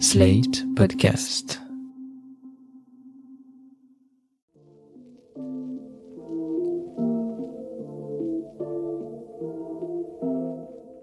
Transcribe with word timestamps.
Slate 0.00 0.64
Podcast. 0.74 1.60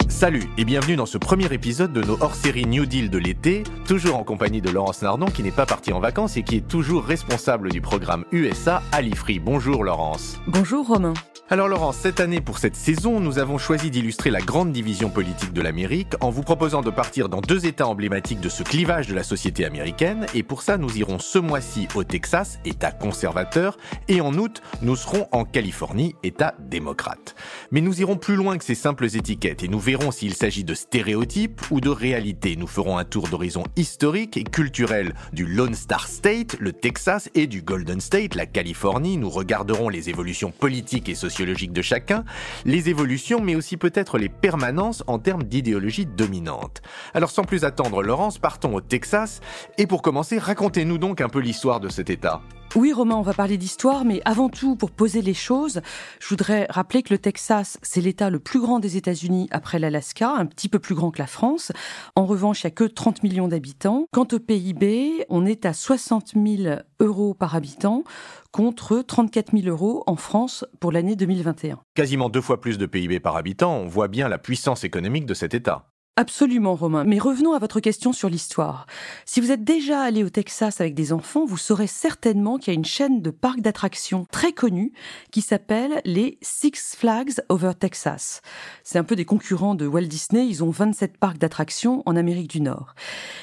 Salut 0.09 0.43
et 0.57 0.65
bienvenue 0.65 0.95
dans 0.95 1.05
ce 1.05 1.17
premier 1.17 1.51
épisode 1.53 1.93
de 1.93 2.03
nos 2.03 2.21
hors-série 2.21 2.65
New 2.65 2.85
Deal 2.85 3.09
de 3.09 3.17
l'été, 3.17 3.63
toujours 3.87 4.17
en 4.17 4.23
compagnie 4.23 4.61
de 4.61 4.69
Laurence 4.69 5.01
Nardon 5.01 5.27
qui 5.27 5.41
n'est 5.41 5.51
pas 5.51 5.65
partie 5.65 5.93
en 5.93 5.99
vacances 5.99 6.35
et 6.35 6.43
qui 6.43 6.57
est 6.57 6.67
toujours 6.67 7.05
responsable 7.05 7.71
du 7.71 7.79
programme 7.79 8.25
USA 8.31 8.83
à 8.91 9.01
l'IFRI. 9.01 9.39
Bonjour 9.39 9.83
Laurence. 9.83 10.37
Bonjour 10.47 10.85
Romain. 10.85 11.13
Alors 11.51 11.67
Laurence, 11.67 11.97
cette 11.97 12.21
année 12.21 12.39
pour 12.39 12.59
cette 12.59 12.77
saison, 12.77 13.19
nous 13.19 13.37
avons 13.37 13.57
choisi 13.57 13.91
d'illustrer 13.91 14.29
la 14.29 14.39
grande 14.39 14.71
division 14.71 15.09
politique 15.09 15.51
de 15.51 15.61
l'Amérique 15.61 16.13
en 16.21 16.29
vous 16.29 16.43
proposant 16.43 16.81
de 16.81 16.89
partir 16.89 17.27
dans 17.27 17.41
deux 17.41 17.65
États 17.65 17.87
emblématiques 17.87 18.39
de 18.39 18.47
ce 18.47 18.63
clivage 18.63 19.07
de 19.07 19.13
la 19.13 19.23
société 19.23 19.65
américaine 19.65 20.27
et 20.33 20.43
pour 20.43 20.61
ça 20.61 20.77
nous 20.77 20.97
irons 20.97 21.19
ce 21.19 21.39
mois-ci 21.39 21.89
au 21.93 22.05
Texas, 22.05 22.59
État 22.63 22.93
conservateur, 22.93 23.77
et 24.07 24.21
en 24.21 24.33
août 24.35 24.61
nous 24.81 24.95
serons 24.95 25.27
en 25.33 25.43
Californie, 25.43 26.15
État 26.23 26.55
démocrate. 26.57 27.35
Mais 27.69 27.81
nous 27.81 27.99
irons 27.99 28.15
plus 28.15 28.37
loin 28.37 28.57
que 28.57 28.63
ces 28.63 28.73
simples 28.73 29.13
étiquettes 29.13 29.61
et 29.61 29.67
nous 29.67 29.81
verrons 29.81 30.11
s'il 30.11 30.35
s'agit 30.35 30.63
de 30.63 30.73
stéréotypes 30.73 31.59
ou 31.69 31.81
de 31.81 31.89
réalité. 31.89 32.55
Nous 32.55 32.65
ferons 32.65 32.97
un 32.97 33.03
tour 33.03 33.27
d'horizon 33.27 33.65
historique 33.75 34.37
et 34.37 34.45
culturel 34.45 35.15
du 35.33 35.45
Lone 35.45 35.75
Star 35.75 36.07
State, 36.07 36.55
le 36.61 36.71
Texas, 36.71 37.29
et 37.35 37.45
du 37.45 37.61
Golden 37.61 37.99
State, 37.99 38.35
la 38.35 38.45
Californie. 38.45 39.17
Nous 39.17 39.29
regarderons 39.29 39.89
les 39.89 40.09
évolutions 40.09 40.51
politiques 40.51 41.09
et 41.09 41.15
sociales 41.15 41.40
de 41.45 41.81
chacun, 41.81 42.23
les 42.65 42.89
évolutions, 42.89 43.41
mais 43.41 43.55
aussi 43.55 43.77
peut-être 43.77 44.17
les 44.17 44.29
permanences 44.29 45.03
en 45.07 45.19
termes 45.19 45.43
d'idéologie 45.43 46.05
dominante. 46.05 46.81
Alors 47.13 47.31
sans 47.31 47.43
plus 47.43 47.63
attendre, 47.63 48.03
Laurence, 48.03 48.37
partons 48.37 48.75
au 48.75 48.81
Texas, 48.81 49.41
et 49.77 49.87
pour 49.87 50.01
commencer, 50.01 50.37
racontez-nous 50.37 50.97
donc 50.97 51.21
un 51.21 51.29
peu 51.29 51.39
l'histoire 51.39 51.79
de 51.79 51.89
cet 51.89 52.09
État. 52.09 52.41
Oui, 52.73 52.93
Romain, 52.93 53.15
on 53.15 53.21
va 53.21 53.33
parler 53.33 53.57
d'histoire, 53.57 54.05
mais 54.05 54.21
avant 54.23 54.47
tout, 54.47 54.77
pour 54.77 54.91
poser 54.91 55.21
les 55.21 55.33
choses, 55.33 55.81
je 56.21 56.29
voudrais 56.29 56.67
rappeler 56.69 57.03
que 57.03 57.13
le 57.13 57.17
Texas, 57.17 57.77
c'est 57.81 57.99
l'État 57.99 58.29
le 58.29 58.39
plus 58.39 58.61
grand 58.61 58.79
des 58.79 58.95
États-Unis 58.95 59.49
après 59.51 59.77
l'Alaska, 59.77 60.31
un 60.31 60.45
petit 60.45 60.69
peu 60.69 60.79
plus 60.79 60.95
grand 60.95 61.11
que 61.11 61.19
la 61.19 61.27
France. 61.27 61.73
En 62.15 62.25
revanche, 62.25 62.63
il 62.63 62.67
n'y 62.67 62.71
a 62.71 62.75
que 62.75 62.85
30 62.85 63.23
millions 63.23 63.49
d'habitants. 63.49 64.05
Quant 64.13 64.27
au 64.31 64.39
PIB, 64.39 65.25
on 65.27 65.45
est 65.45 65.65
à 65.65 65.73
60 65.73 66.33
000 66.33 66.77
euros 67.01 67.33
par 67.33 67.55
habitant 67.55 68.05
contre 68.51 69.01
34 69.01 69.51
000 69.51 69.67
euros 69.67 70.03
en 70.07 70.15
France 70.15 70.65
pour 70.79 70.93
l'année 70.93 71.17
2021. 71.17 71.79
Quasiment 71.93 72.29
deux 72.29 72.41
fois 72.41 72.61
plus 72.61 72.77
de 72.77 72.85
PIB 72.85 73.19
par 73.19 73.35
habitant, 73.35 73.75
on 73.75 73.87
voit 73.87 74.07
bien 74.07 74.29
la 74.29 74.37
puissance 74.37 74.85
économique 74.85 75.25
de 75.25 75.33
cet 75.33 75.53
État. 75.53 75.90
Absolument, 76.17 76.75
Romain. 76.75 77.05
Mais 77.05 77.19
revenons 77.19 77.53
à 77.53 77.59
votre 77.59 77.79
question 77.79 78.11
sur 78.11 78.29
l'histoire. 78.29 78.85
Si 79.25 79.39
vous 79.39 79.49
êtes 79.49 79.63
déjà 79.63 80.01
allé 80.01 80.25
au 80.25 80.29
Texas 80.29 80.81
avec 80.81 80.93
des 80.93 81.13
enfants, 81.13 81.45
vous 81.45 81.57
saurez 81.57 81.87
certainement 81.87 82.57
qu'il 82.57 82.73
y 82.73 82.75
a 82.75 82.77
une 82.77 82.83
chaîne 82.83 83.21
de 83.21 83.31
parcs 83.31 83.61
d'attractions 83.61 84.27
très 84.29 84.51
connue 84.51 84.91
qui 85.31 85.41
s'appelle 85.41 86.01
les 86.03 86.37
Six 86.41 86.97
Flags 86.97 87.35
Over 87.47 87.71
Texas. 87.79 88.41
C'est 88.83 88.99
un 88.99 89.05
peu 89.05 89.15
des 89.15 89.23
concurrents 89.23 89.73
de 89.73 89.87
Walt 89.87 90.01
Disney. 90.01 90.45
Ils 90.47 90.65
ont 90.65 90.69
27 90.69 91.17
parcs 91.17 91.37
d'attractions 91.37 92.03
en 92.05 92.17
Amérique 92.17 92.51
du 92.51 92.59
Nord. 92.59 92.93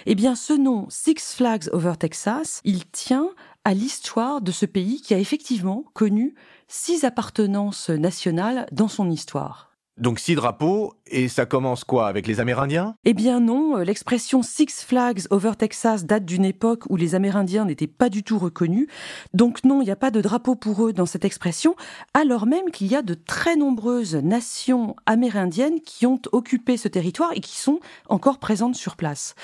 Eh 0.05 0.15
bien, 0.15 0.35
ce 0.35 0.53
nom 0.53 0.87
Six 0.91 1.35
Flags 1.35 1.71
Over 1.73 1.95
Texas, 1.99 2.61
il 2.65 2.85
tient 2.91 3.31
à 3.65 3.73
l'histoire 3.73 4.43
de 4.43 4.53
ce 4.53 4.67
pays 4.67 5.01
qui 5.01 5.15
a 5.15 5.19
effectivement 5.19 5.85
connu 5.95 6.35
six 6.69 7.05
appartenances 7.05 7.89
nationales 7.89 8.67
dans 8.73 8.89
son 8.89 9.11
histoire. 9.11 9.68
Donc 9.99 10.21
six 10.21 10.37
drapeaux, 10.37 10.95
et 11.11 11.27
ça 11.27 11.45
commence 11.45 11.83
quoi 11.83 12.07
Avec 12.07 12.29
les 12.29 12.39
Amérindiens? 12.39 12.95
Eh 13.05 13.15
bien 13.15 13.41
non, 13.41 13.79
euh, 13.79 13.85
l'expression 13.85 14.43
Six 14.43 14.85
Flags 14.87 15.23
over 15.31 15.53
Texas 15.59 16.05
date 16.05 16.25
d'une 16.25 16.45
époque 16.45 16.85
où 16.89 16.95
les 16.95 17.17
Amérindiens 17.17 17.65
n'étaient 17.65 17.89
pas 17.89 18.09
du 18.09 18.23
tout 18.23 18.39
reconnus. 18.39 18.87
Donc 19.35 19.65
non, 19.65 19.83
il 19.83 19.87
n'y 19.87 19.91
a 19.91 19.97
pas 19.97 20.13
de 20.13 20.21
drapeau 20.21 20.55
pour 20.55 20.87
eux 20.87 20.93
dans 20.93 21.07
cette 21.07 21.25
expression, 21.25 21.75
alors 22.15 22.47
même 22.47 22.71
qu'il 22.71 22.87
y 22.87 22.95
a 22.95 23.03
de 23.03 23.15
très 23.15 23.57
nombreuses 23.57 24.15
nations 24.15 24.95
amérindiennes 25.07 25.81
qui 25.81 26.07
ont 26.07 26.21
occupé 26.31 26.77
ce 26.77 26.87
territoire 26.87 27.33
et 27.35 27.41
qui 27.41 27.57
sont 27.57 27.81
encore 28.09 28.39
présentes 28.39 28.77
sur 28.77 28.95
place. 28.95 29.35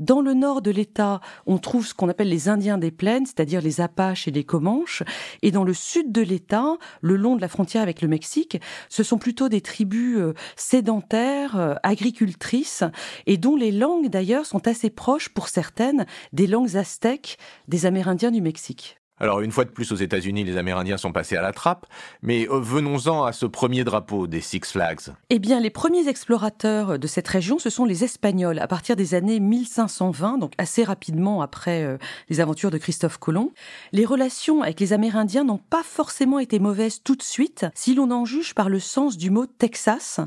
Dans 0.00 0.20
le 0.20 0.34
nord 0.34 0.62
de 0.62 0.72
l'État, 0.72 1.20
on 1.46 1.58
trouve 1.58 1.86
ce 1.86 1.94
qu'on 1.94 2.08
appelle 2.08 2.28
les 2.28 2.48
Indiens 2.48 2.78
des 2.78 2.90
plaines, 2.90 3.26
c'est-à-dire 3.26 3.60
les 3.60 3.80
Apaches 3.80 4.26
et 4.26 4.32
les 4.32 4.42
Comanches. 4.42 5.04
Et 5.42 5.52
dans 5.52 5.62
le 5.62 5.74
sud 5.74 6.10
de 6.10 6.22
l'État, 6.22 6.76
le 7.02 7.14
long 7.14 7.36
de 7.36 7.40
la 7.40 7.48
frontière 7.48 7.82
avec 7.82 8.02
le 8.02 8.08
Mexique, 8.08 8.60
ce 8.88 9.04
sont 9.04 9.18
plutôt 9.18 9.48
des 9.48 9.60
tribus 9.60 9.91
euh, 9.94 10.34
sédentaires, 10.56 11.56
euh, 11.56 11.74
agricultrices, 11.82 12.84
et 13.26 13.36
dont 13.36 13.56
les 13.56 13.72
langues 13.72 14.08
d'ailleurs 14.08 14.46
sont 14.46 14.66
assez 14.66 14.90
proches 14.90 15.28
pour 15.28 15.48
certaines 15.48 16.06
des 16.32 16.46
langues 16.46 16.76
aztèques 16.76 17.38
des 17.68 17.86
Amérindiens 17.86 18.30
du 18.30 18.40
Mexique. 18.40 19.01
Alors 19.22 19.40
une 19.40 19.52
fois 19.52 19.64
de 19.64 19.70
plus 19.70 19.92
aux 19.92 19.96
États-Unis, 19.96 20.42
les 20.42 20.56
Amérindiens 20.56 20.96
sont 20.96 21.12
passés 21.12 21.36
à 21.36 21.42
la 21.42 21.52
trappe, 21.52 21.86
mais 22.22 22.48
euh, 22.48 22.58
venons-en 22.58 23.22
à 23.22 23.30
ce 23.30 23.46
premier 23.46 23.84
drapeau 23.84 24.26
des 24.26 24.40
Six 24.40 24.62
Flags. 24.64 25.14
Eh 25.30 25.38
bien, 25.38 25.60
les 25.60 25.70
premiers 25.70 26.08
explorateurs 26.08 26.98
de 26.98 27.06
cette 27.06 27.28
région, 27.28 27.60
ce 27.60 27.70
sont 27.70 27.84
les 27.84 28.02
Espagnols, 28.02 28.58
à 28.58 28.66
partir 28.66 28.96
des 28.96 29.14
années 29.14 29.38
1520, 29.38 30.38
donc 30.38 30.54
assez 30.58 30.82
rapidement 30.82 31.40
après 31.40 31.84
euh, 31.84 31.98
les 32.30 32.40
aventures 32.40 32.72
de 32.72 32.78
Christophe 32.78 33.18
Colomb. 33.18 33.52
Les 33.92 34.04
relations 34.04 34.60
avec 34.60 34.80
les 34.80 34.92
Amérindiens 34.92 35.44
n'ont 35.44 35.60
pas 35.70 35.84
forcément 35.84 36.40
été 36.40 36.58
mauvaises 36.58 37.00
tout 37.04 37.14
de 37.14 37.22
suite, 37.22 37.66
si 37.76 37.94
l'on 37.94 38.10
en 38.10 38.24
juge 38.24 38.56
par 38.56 38.68
le 38.68 38.80
sens 38.80 39.16
du 39.16 39.30
mot 39.30 39.46
Texas, 39.46 40.18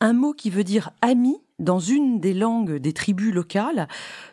un 0.00 0.12
mot 0.12 0.32
qui 0.32 0.50
veut 0.50 0.64
dire 0.64 0.90
ami 1.02 1.40
dans 1.60 1.78
une 1.78 2.20
des 2.20 2.34
langues 2.34 2.76
des 2.76 2.92
tribus 2.92 3.32
locales, 3.32 3.86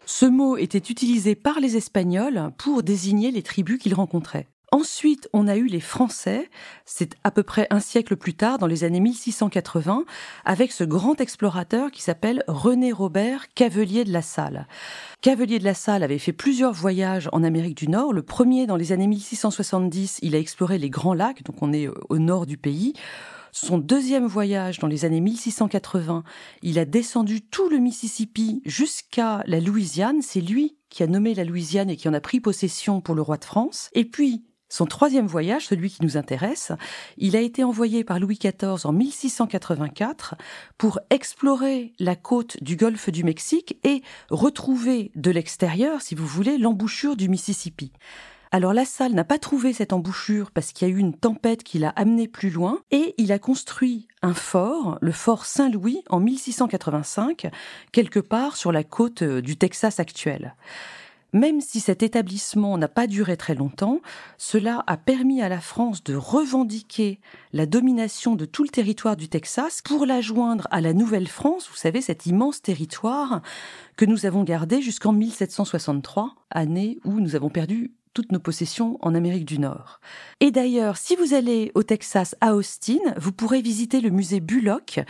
ce 0.05 0.25
mot 0.25 0.57
était 0.57 0.77
utilisé 0.77 1.35
par 1.35 1.59
les 1.59 1.77
Espagnols 1.77 2.51
pour 2.57 2.83
désigner 2.83 3.31
les 3.31 3.43
tribus 3.43 3.77
qu'ils 3.79 3.93
rencontraient. 3.93 4.47
Ensuite, 4.73 5.29
on 5.31 5.47
a 5.47 5.55
eu 5.55 5.67
les 5.67 5.79
Français, 5.79 6.49
c'est 6.83 7.15
à 7.23 7.31
peu 7.31 7.41
près 7.41 7.67
un 7.69 7.79
siècle 7.79 8.17
plus 8.17 8.33
tard, 8.33 8.57
dans 8.57 8.67
les 8.67 8.83
années 8.83 8.99
1680, 8.99 10.03
avec 10.43 10.73
ce 10.73 10.83
grand 10.83 11.21
explorateur 11.21 11.89
qui 11.89 12.01
s'appelle 12.01 12.43
René 12.49 12.91
Robert 12.91 13.47
Cavelier 13.53 14.03
de 14.03 14.11
la 14.11 14.21
Salle. 14.21 14.67
Cavelier 15.21 15.59
de 15.59 15.63
la 15.63 15.73
Salle 15.73 16.03
avait 16.03 16.17
fait 16.17 16.33
plusieurs 16.33 16.73
voyages 16.73 17.29
en 17.31 17.45
Amérique 17.45 17.77
du 17.77 17.87
Nord. 17.87 18.11
Le 18.11 18.23
premier, 18.23 18.67
dans 18.67 18.75
les 18.75 18.91
années 18.91 19.07
1670, 19.07 20.19
il 20.21 20.35
a 20.35 20.39
exploré 20.39 20.77
les 20.77 20.89
Grands 20.89 21.13
Lacs, 21.13 21.43
donc 21.43 21.61
on 21.61 21.71
est 21.71 21.87
au 22.09 22.17
nord 22.17 22.45
du 22.45 22.57
pays. 22.57 22.93
Son 23.65 23.79
deuxième 23.79 24.27
voyage 24.27 24.77
dans 24.77 24.87
les 24.87 25.03
années 25.03 25.19
1680, 25.19 26.23
il 26.61 26.77
a 26.77 26.85
descendu 26.85 27.41
tout 27.41 27.69
le 27.69 27.79
Mississippi 27.79 28.61
jusqu'à 28.65 29.41
la 29.47 29.59
Louisiane. 29.59 30.21
C'est 30.21 30.41
lui 30.41 30.77
qui 30.89 31.01
a 31.01 31.07
nommé 31.07 31.33
la 31.33 31.43
Louisiane 31.43 31.89
et 31.89 31.97
qui 31.97 32.07
en 32.07 32.13
a 32.13 32.21
pris 32.21 32.39
possession 32.39 33.01
pour 33.01 33.15
le 33.15 33.23
roi 33.23 33.37
de 33.37 33.45
France. 33.45 33.89
Et 33.93 34.05
puis, 34.05 34.45
son 34.69 34.85
troisième 34.85 35.25
voyage, 35.25 35.65
celui 35.65 35.89
qui 35.89 36.03
nous 36.03 36.17
intéresse, 36.17 36.71
il 37.17 37.35
a 37.35 37.41
été 37.41 37.63
envoyé 37.63 38.03
par 38.03 38.19
Louis 38.19 38.37
XIV 38.37 38.85
en 38.85 38.91
1684 38.91 40.35
pour 40.77 40.99
explorer 41.09 41.93
la 41.97 42.15
côte 42.15 42.61
du 42.61 42.75
golfe 42.75 43.09
du 43.09 43.23
Mexique 43.23 43.79
et 43.83 44.03
retrouver 44.29 45.11
de 45.15 45.31
l'extérieur, 45.31 46.03
si 46.03 46.13
vous 46.13 46.27
voulez, 46.27 46.59
l'embouchure 46.59 47.15
du 47.15 47.27
Mississippi. 47.27 47.91
Alors 48.51 48.73
La 48.73 48.85
Salle 48.85 49.13
n'a 49.13 49.25
pas 49.25 49.39
trouvé 49.39 49.73
cette 49.73 49.91
embouchure 49.91 50.51
parce 50.51 50.71
qu'il 50.71 50.87
y 50.87 50.91
a 50.91 50.93
eu 50.93 50.99
une 50.99 51.13
tempête 51.13 51.63
qui 51.63 51.79
l'a 51.79 51.89
amené 51.89 52.27
plus 52.27 52.49
loin 52.49 52.79
et 52.91 53.13
il 53.17 53.31
a 53.33 53.39
construit 53.39 54.07
un 54.21 54.33
fort, 54.33 54.97
le 55.01 55.11
fort 55.11 55.45
Saint-Louis 55.45 56.03
en 56.09 56.21
1685, 56.21 57.49
quelque 57.91 58.19
part 58.19 58.55
sur 58.55 58.71
la 58.71 58.83
côte 58.85 59.21
euh, 59.21 59.41
du 59.41 59.57
Texas 59.57 59.99
actuel. 59.99 60.55
Même 61.33 61.59
si 61.59 61.81
cet 61.81 62.03
établissement 62.03 62.77
n'a 62.77 62.87
pas 62.87 63.05
duré 63.05 63.35
très 63.35 63.53
longtemps, 63.53 63.99
cela 64.37 64.83
a 64.87 64.95
permis 64.95 65.41
à 65.41 65.49
la 65.49 65.59
France 65.59 66.01
de 66.05 66.15
revendiquer 66.15 67.19
la 67.51 67.65
domination 67.65 68.35
de 68.35 68.45
tout 68.45 68.63
le 68.63 68.69
territoire 68.69 69.17
du 69.17 69.27
Texas 69.27 69.81
pour 69.83 70.05
la 70.05 70.21
joindre 70.21 70.69
à 70.71 70.79
la 70.79 70.93
Nouvelle-France, 70.93 71.67
vous 71.69 71.75
savez, 71.75 71.99
cet 72.01 72.27
immense 72.27 72.61
territoire 72.61 73.41
que 73.97 74.05
nous 74.05 74.25
avons 74.25 74.45
gardé 74.45 74.81
jusqu'en 74.81 75.11
1763, 75.11 76.33
année 76.49 76.97
où 77.03 77.19
nous 77.19 77.35
avons 77.35 77.49
perdu 77.49 77.91
toutes 78.17 78.31
nos 78.31 78.39
possessions 78.39 78.97
en 79.03 79.13
Amérique 79.13 79.45
du 79.45 79.59
Nord. 79.59 79.99
Et 80.39 80.49
d'ailleurs, 80.49 80.97
si 80.97 81.15
vous 81.15 81.35
allez 81.35 81.71
au 81.75 81.83
Texas 81.83 82.35
à 82.41 82.55
Austin, 82.55 82.97
vous 83.17 83.31
pourrez 83.31 83.61
visiter 83.61 84.01
le 84.01 84.09
musée 84.09 84.39
Bullock, 84.39 85.01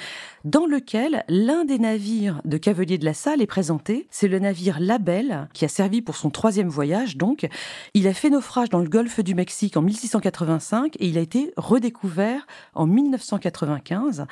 dans 0.44 0.66
lequel 0.66 1.24
l'un 1.30 1.64
des 1.64 1.80
navires 1.80 2.42
de 2.44 2.58
Cavelier 2.58 2.98
de 2.98 3.06
la 3.06 3.14
Salle 3.14 3.42
est 3.42 3.48
présenté. 3.48 4.10
C'est 4.12 4.28
le 4.28 4.40
navire 4.40 4.82
Label, 4.82 5.48
qui 5.54 5.64
a 5.64 5.70
servi 5.70 6.02
pour 6.02 6.18
son 6.18 6.30
troisième 6.30 6.68
voyage, 6.68 7.16
donc. 7.16 7.48
Il 7.94 8.10
a 8.10 8.14
fait 8.14 8.30
naufrage 8.30 8.68
dans 8.68 8.80
le 8.80 8.90
golfe 8.90 9.22
du 9.22 9.36
Mexique 9.36 9.78
en 9.78 9.82
1685 9.84 10.98
et 11.00 11.08
il 11.08 11.18
a 11.18 11.22
été 11.22 11.54
redécouvert 11.56 12.46
en 12.74 12.88
1995. 12.88 14.26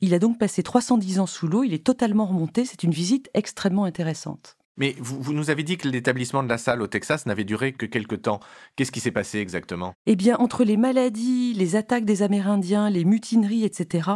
Il 0.00 0.14
a 0.14 0.18
donc 0.18 0.38
passé 0.38 0.62
310 0.62 1.20
ans 1.20 1.26
sous 1.26 1.48
l'eau, 1.48 1.64
il 1.64 1.74
est 1.74 1.84
totalement 1.84 2.24
remonté, 2.24 2.64
c'est 2.64 2.82
une 2.82 2.92
visite 2.92 3.28
extrêmement 3.34 3.84
intéressante. 3.84 4.56
Mais 4.78 4.94
vous, 4.98 5.34
nous 5.34 5.50
avez 5.50 5.64
dit 5.64 5.76
que 5.76 5.86
l'établissement 5.86 6.42
de 6.42 6.48
la 6.48 6.56
salle 6.56 6.80
au 6.80 6.86
Texas 6.86 7.26
n'avait 7.26 7.44
duré 7.44 7.72
que 7.72 7.84
quelques 7.84 8.22
temps. 8.22 8.40
Qu'est-ce 8.74 8.90
qui 8.90 9.00
s'est 9.00 9.10
passé 9.10 9.38
exactement? 9.38 9.92
Eh 10.06 10.16
bien, 10.16 10.36
entre 10.38 10.64
les 10.64 10.78
maladies, 10.78 11.52
les 11.52 11.76
attaques 11.76 12.06
des 12.06 12.22
Amérindiens, 12.22 12.88
les 12.88 13.04
mutineries, 13.04 13.64
etc., 13.64 14.08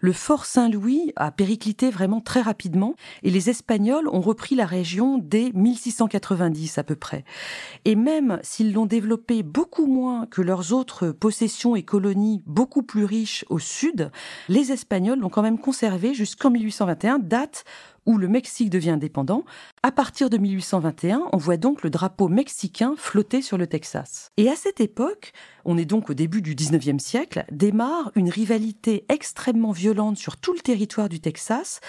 le 0.00 0.12
fort 0.12 0.44
Saint-Louis 0.44 1.12
a 1.16 1.32
périclité 1.32 1.90
vraiment 1.90 2.20
très 2.20 2.42
rapidement 2.42 2.94
et 3.24 3.30
les 3.30 3.50
Espagnols 3.50 4.08
ont 4.08 4.20
repris 4.20 4.54
la 4.54 4.66
région 4.66 5.18
dès 5.18 5.50
1690 5.52 6.78
à 6.78 6.84
peu 6.84 6.94
près. 6.94 7.24
Et 7.84 7.96
même 7.96 8.38
s'ils 8.42 8.72
l'ont 8.72 8.86
développé 8.86 9.42
beaucoup 9.42 9.86
moins 9.86 10.26
que 10.26 10.42
leurs 10.42 10.72
autres 10.72 11.08
possessions 11.08 11.74
et 11.74 11.82
colonies 11.82 12.42
beaucoup 12.46 12.84
plus 12.84 13.04
riches 13.04 13.44
au 13.48 13.58
sud, 13.58 14.12
les 14.48 14.70
Espagnols 14.70 15.18
l'ont 15.18 15.28
quand 15.28 15.42
même 15.42 15.58
conservé 15.58 16.14
jusqu'en 16.14 16.50
1821, 16.50 17.18
date 17.18 17.64
où 18.06 18.18
le 18.18 18.28
Mexique 18.28 18.70
devient 18.70 18.90
indépendant, 18.90 19.44
à 19.84 19.92
partir 19.92 20.30
de 20.30 20.38
1821, 20.38 21.28
on 21.34 21.36
voit 21.36 21.58
donc 21.58 21.82
le 21.82 21.90
drapeau 21.90 22.28
mexicain 22.28 22.94
flotter 22.96 23.42
sur 23.42 23.58
le 23.58 23.66
Texas. 23.66 24.30
Et 24.38 24.48
à 24.48 24.56
cette 24.56 24.80
époque, 24.80 25.34
on 25.66 25.76
est 25.76 25.84
donc 25.84 26.08
au 26.08 26.14
début 26.14 26.40
du 26.40 26.54
19e 26.54 26.98
siècle, 26.98 27.44
démarre 27.52 28.10
une 28.14 28.30
rivalité 28.30 29.04
extrêmement 29.10 29.72
violente 29.72 30.16
sur 30.16 30.38
tout 30.38 30.54
le 30.54 30.60
territoire 30.60 31.10
du 31.10 31.20
Texas 31.20 31.82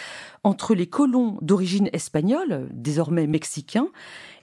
entre 0.43 0.75
les 0.75 0.87
colons 0.87 1.37
d'origine 1.41 1.89
espagnole, 1.93 2.67
désormais 2.73 3.27
mexicains, 3.27 3.87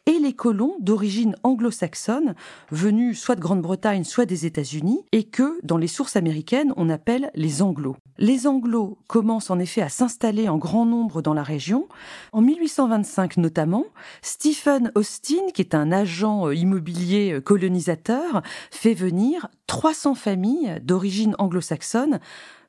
et 0.06 0.19
les 0.19 0.32
colons 0.32 0.75
d'origine 0.81 1.37
anglo-saxonne 1.44 2.34
venus 2.70 3.20
soit 3.20 3.37
de 3.37 3.40
Grande-Bretagne, 3.40 4.04
soit 4.04 4.26
des 4.26 4.46
États-Unis, 4.46 5.04
et 5.12 5.25
que, 5.25 5.58
dans 5.62 5.76
les 5.76 5.87
sources 5.87 6.16
américaines, 6.16 6.72
on 6.76 6.88
appelle 6.88 7.31
les 7.34 7.62
Anglos. 7.62 7.96
Les 8.19 8.46
Anglos 8.46 8.99
commencent 9.06 9.50
en 9.50 9.58
effet 9.58 9.81
à 9.81 9.88
s'installer 9.88 10.49
en 10.49 10.58
grand 10.58 10.87
nombre 10.87 11.22
dans 11.22 11.34
la 11.34 11.43
région. 11.43 11.88
En 12.32 12.40
1825 12.40 13.37
notamment, 13.43 13.85
Stephen 14.23 14.91
Austin, 14.94 15.50
qui 15.53 15.61
est 15.61 15.75
un 15.75 15.93
agent 15.93 16.49
euh, 16.49 16.55
immobilier 16.55 17.33
euh, 17.33 17.41
colonisateur, 17.43 18.43
fait 18.71 18.94
venir 18.94 19.49
300 19.67 20.15
familles 20.15 20.79
d'origine 20.83 21.35
anglo-saxonne 21.39 22.21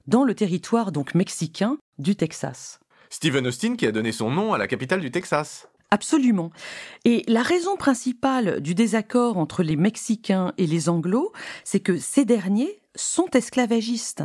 dans 0.07 0.25
le 0.25 0.35
territoire 0.35 0.91
donc 0.91 1.15
mexicain 1.15 1.77
du 1.97 2.17
Texas. 2.17 2.81
Stephen 3.09 3.47
Austin 3.47 3.75
qui 3.75 3.87
a 3.87 3.91
donné 3.91 4.11
son 4.11 4.31
nom 4.31 4.53
à 4.53 4.57
la 4.57 4.67
capitale 4.67 4.99
du 4.99 5.11
Texas. 5.11 5.69
Absolument. 5.91 6.49
Et 7.05 7.23
la 7.27 7.43
raison 7.43 7.77
principale 7.77 8.59
du 8.59 8.73
désaccord 8.73 9.37
entre 9.37 9.61
les 9.61 9.75
Mexicains 9.75 10.51
et 10.57 10.65
les 10.65 10.89
Anglos, 10.89 11.31
c'est 11.63 11.81
que 11.81 11.99
ces 11.99 12.25
derniers 12.25 12.79
sont 12.95 13.29
esclavagistes. 13.33 14.23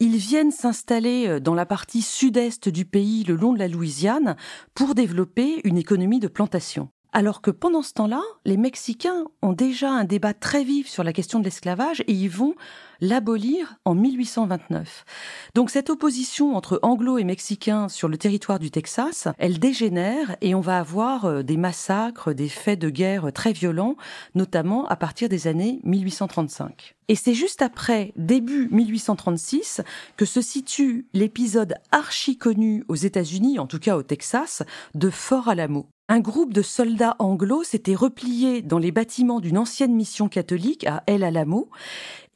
Ils 0.00 0.16
viennent 0.16 0.52
s'installer 0.52 1.26
euh, 1.28 1.40
dans 1.40 1.54
la 1.54 1.66
partie 1.66 2.02
sud-est 2.02 2.68
du 2.68 2.84
pays, 2.84 3.24
le 3.24 3.36
long 3.36 3.52
de 3.52 3.58
la 3.58 3.68
Louisiane, 3.68 4.36
pour 4.74 4.94
développer 4.94 5.60
une 5.64 5.78
économie 5.78 6.20
de 6.20 6.28
plantation. 6.28 6.88
Alors 7.16 7.40
que 7.40 7.50
pendant 7.50 7.80
ce 7.80 7.94
temps-là, 7.94 8.20
les 8.44 8.58
Mexicains 8.58 9.24
ont 9.40 9.54
déjà 9.54 9.90
un 9.90 10.04
débat 10.04 10.34
très 10.34 10.62
vif 10.64 10.86
sur 10.86 11.02
la 11.02 11.14
question 11.14 11.38
de 11.38 11.44
l'esclavage 11.44 12.02
et 12.02 12.12
ils 12.12 12.28
vont 12.28 12.54
l'abolir 13.00 13.76
en 13.86 13.94
1829. 13.94 15.06
Donc 15.54 15.70
cette 15.70 15.88
opposition 15.88 16.54
entre 16.54 16.78
anglo 16.82 17.16
et 17.16 17.24
mexicains 17.24 17.88
sur 17.88 18.08
le 18.08 18.18
territoire 18.18 18.58
du 18.58 18.70
Texas, 18.70 19.28
elle 19.38 19.58
dégénère 19.58 20.36
et 20.42 20.54
on 20.54 20.60
va 20.60 20.78
avoir 20.78 21.24
euh, 21.24 21.42
des 21.42 21.56
massacres, 21.56 22.34
des 22.34 22.50
faits 22.50 22.78
de 22.80 22.90
guerre 22.90 23.32
très 23.32 23.54
violents, 23.54 23.96
notamment 24.34 24.86
à 24.86 24.96
partir 24.96 25.30
des 25.30 25.46
années 25.46 25.80
1835. 25.84 26.96
Et 27.08 27.14
c'est 27.14 27.32
juste 27.32 27.62
après, 27.62 28.12
début 28.16 28.68
1836, 28.70 29.80
que 30.18 30.26
se 30.26 30.42
situe 30.42 31.06
l'épisode 31.14 31.76
archi 31.92 32.36
connu 32.36 32.84
aux 32.88 32.94
États-Unis, 32.94 33.58
en 33.58 33.66
tout 33.66 33.78
cas 33.78 33.96
au 33.96 34.02
Texas, 34.02 34.62
de 34.94 35.08
Fort 35.08 35.48
Alamo. 35.48 35.88
Un 36.08 36.20
groupe 36.20 36.52
de 36.52 36.62
soldats 36.62 37.16
anglo 37.18 37.64
s'était 37.64 37.96
replié 37.96 38.62
dans 38.62 38.78
les 38.78 38.92
bâtiments 38.92 39.40
d'une 39.40 39.58
ancienne 39.58 39.92
mission 39.92 40.28
catholique 40.28 40.86
à 40.86 41.02
El 41.08 41.24
Alamo 41.24 41.68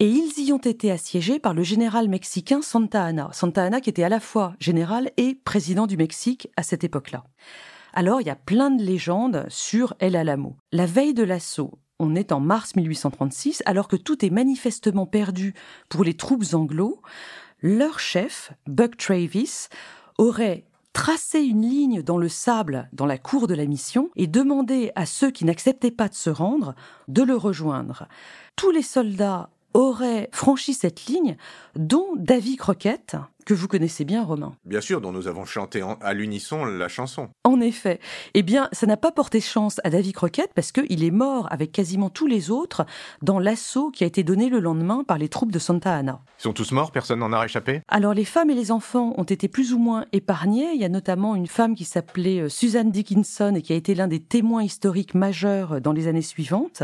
et 0.00 0.08
ils 0.08 0.44
y 0.44 0.52
ont 0.52 0.58
été 0.58 0.90
assiégés 0.90 1.38
par 1.38 1.54
le 1.54 1.62
général 1.62 2.08
mexicain 2.08 2.62
Santa 2.62 3.04
Anna. 3.04 3.30
Santa 3.32 3.62
Anna 3.62 3.80
qui 3.80 3.88
était 3.88 4.02
à 4.02 4.08
la 4.08 4.18
fois 4.18 4.54
général 4.58 5.12
et 5.18 5.36
président 5.36 5.86
du 5.86 5.96
Mexique 5.96 6.48
à 6.56 6.64
cette 6.64 6.82
époque-là. 6.82 7.22
Alors 7.92 8.20
il 8.20 8.26
y 8.26 8.30
a 8.30 8.34
plein 8.34 8.72
de 8.72 8.82
légendes 8.82 9.46
sur 9.48 9.94
El 10.00 10.16
Alamo. 10.16 10.56
La 10.72 10.86
veille 10.86 11.14
de 11.14 11.22
l'assaut, 11.22 11.78
on 12.00 12.16
est 12.16 12.32
en 12.32 12.40
mars 12.40 12.74
1836, 12.74 13.62
alors 13.66 13.86
que 13.86 13.94
tout 13.94 14.24
est 14.24 14.30
manifestement 14.30 15.06
perdu 15.06 15.54
pour 15.88 16.02
les 16.02 16.14
troupes 16.14 16.54
anglo, 16.54 17.00
leur 17.62 18.00
chef, 18.00 18.52
Buck 18.66 18.96
Travis, 18.96 19.68
aurait 20.18 20.64
tracé 20.92 21.40
une 21.40 21.62
ligne 21.62 22.02
dans 22.02 22.18
le 22.18 22.28
sable 22.28 22.88
dans 22.92 23.06
la 23.06 23.18
cour 23.18 23.46
de 23.46 23.54
la 23.54 23.66
mission 23.66 24.10
et 24.16 24.26
demandé 24.26 24.92
à 24.96 25.06
ceux 25.06 25.30
qui 25.30 25.44
n'acceptaient 25.44 25.90
pas 25.90 26.08
de 26.08 26.14
se 26.14 26.30
rendre 26.30 26.74
de 27.08 27.22
le 27.22 27.36
rejoindre. 27.36 28.08
Tous 28.56 28.70
les 28.70 28.82
soldats 28.82 29.50
aurait 29.74 30.28
franchi 30.32 30.74
cette 30.74 31.06
ligne, 31.06 31.36
dont 31.76 32.08
Davy 32.16 32.56
Croquette, 32.56 33.16
que 33.46 33.54
vous 33.54 33.68
connaissez 33.68 34.04
bien, 34.04 34.22
Romain. 34.22 34.54
Bien 34.64 34.80
sûr, 34.80 35.00
dont 35.00 35.12
nous 35.12 35.26
avons 35.26 35.44
chanté 35.44 35.82
à 36.02 36.12
l'unisson 36.12 36.64
la 36.64 36.88
chanson. 36.88 37.30
En 37.44 37.60
effet. 37.60 37.98
Eh 38.34 38.42
bien, 38.42 38.68
ça 38.72 38.86
n'a 38.86 38.96
pas 38.96 39.12
porté 39.12 39.40
chance 39.40 39.80
à 39.82 39.90
Davy 39.90 40.12
Croquette 40.12 40.52
parce 40.54 40.72
qu'il 40.72 41.02
est 41.02 41.10
mort 41.10 41.48
avec 41.50 41.72
quasiment 41.72 42.10
tous 42.10 42.26
les 42.26 42.50
autres 42.50 42.86
dans 43.22 43.38
l'assaut 43.38 43.90
qui 43.90 44.04
a 44.04 44.06
été 44.06 44.22
donné 44.22 44.48
le 44.50 44.60
lendemain 44.60 45.04
par 45.04 45.18
les 45.18 45.28
troupes 45.28 45.52
de 45.52 45.58
Santa 45.58 45.94
Ana. 45.96 46.20
Ils 46.38 46.42
sont 46.42 46.52
tous 46.52 46.70
morts, 46.72 46.92
personne 46.92 47.20
n'en 47.20 47.32
a 47.32 47.40
réchappé? 47.40 47.82
Alors, 47.88 48.14
les 48.14 48.24
femmes 48.24 48.50
et 48.50 48.54
les 48.54 48.70
enfants 48.70 49.14
ont 49.16 49.24
été 49.24 49.48
plus 49.48 49.72
ou 49.72 49.78
moins 49.78 50.04
épargnés. 50.12 50.72
Il 50.74 50.80
y 50.80 50.84
a 50.84 50.88
notamment 50.88 51.34
une 51.34 51.48
femme 51.48 51.74
qui 51.74 51.84
s'appelait 51.84 52.40
euh, 52.40 52.48
Suzanne 52.48 52.90
Dickinson 52.90 53.54
et 53.56 53.62
qui 53.62 53.72
a 53.72 53.76
été 53.76 53.94
l'un 53.94 54.06
des 54.06 54.20
témoins 54.20 54.62
historiques 54.62 55.14
majeurs 55.14 55.80
dans 55.80 55.92
les 55.92 56.06
années 56.06 56.22
suivantes. 56.22 56.82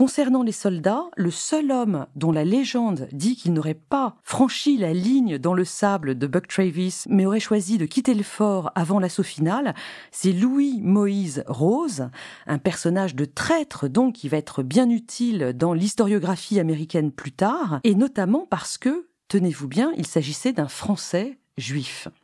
Concernant 0.00 0.42
les 0.42 0.50
soldats, 0.50 1.10
le 1.18 1.30
seul 1.30 1.70
homme 1.70 2.06
dont 2.16 2.32
la 2.32 2.42
légende 2.42 3.06
dit 3.12 3.36
qu'il 3.36 3.52
n'aurait 3.52 3.74
pas 3.74 4.16
franchi 4.22 4.78
la 4.78 4.94
ligne 4.94 5.36
dans 5.36 5.52
le 5.52 5.66
sable 5.66 6.16
de 6.16 6.26
Buck 6.26 6.48
Travis, 6.48 7.04
mais 7.10 7.26
aurait 7.26 7.38
choisi 7.38 7.76
de 7.76 7.84
quitter 7.84 8.14
le 8.14 8.22
fort 8.22 8.72
avant 8.74 8.98
l'assaut 8.98 9.22
final, 9.22 9.74
c'est 10.10 10.32
Louis 10.32 10.80
Moïse 10.80 11.44
Rose, 11.46 12.08
un 12.46 12.56
personnage 12.56 13.14
de 13.14 13.26
traître 13.26 13.88
donc 13.88 14.14
qui 14.14 14.30
va 14.30 14.38
être 14.38 14.62
bien 14.62 14.88
utile 14.88 15.52
dans 15.54 15.74
l'historiographie 15.74 16.58
américaine 16.58 17.12
plus 17.12 17.32
tard, 17.32 17.80
et 17.84 17.94
notamment 17.94 18.46
parce 18.48 18.78
que, 18.78 19.06
tenez-vous 19.28 19.68
bien, 19.68 19.92
il 19.98 20.06
s'agissait 20.06 20.54
d'un 20.54 20.68
Français 20.68 21.36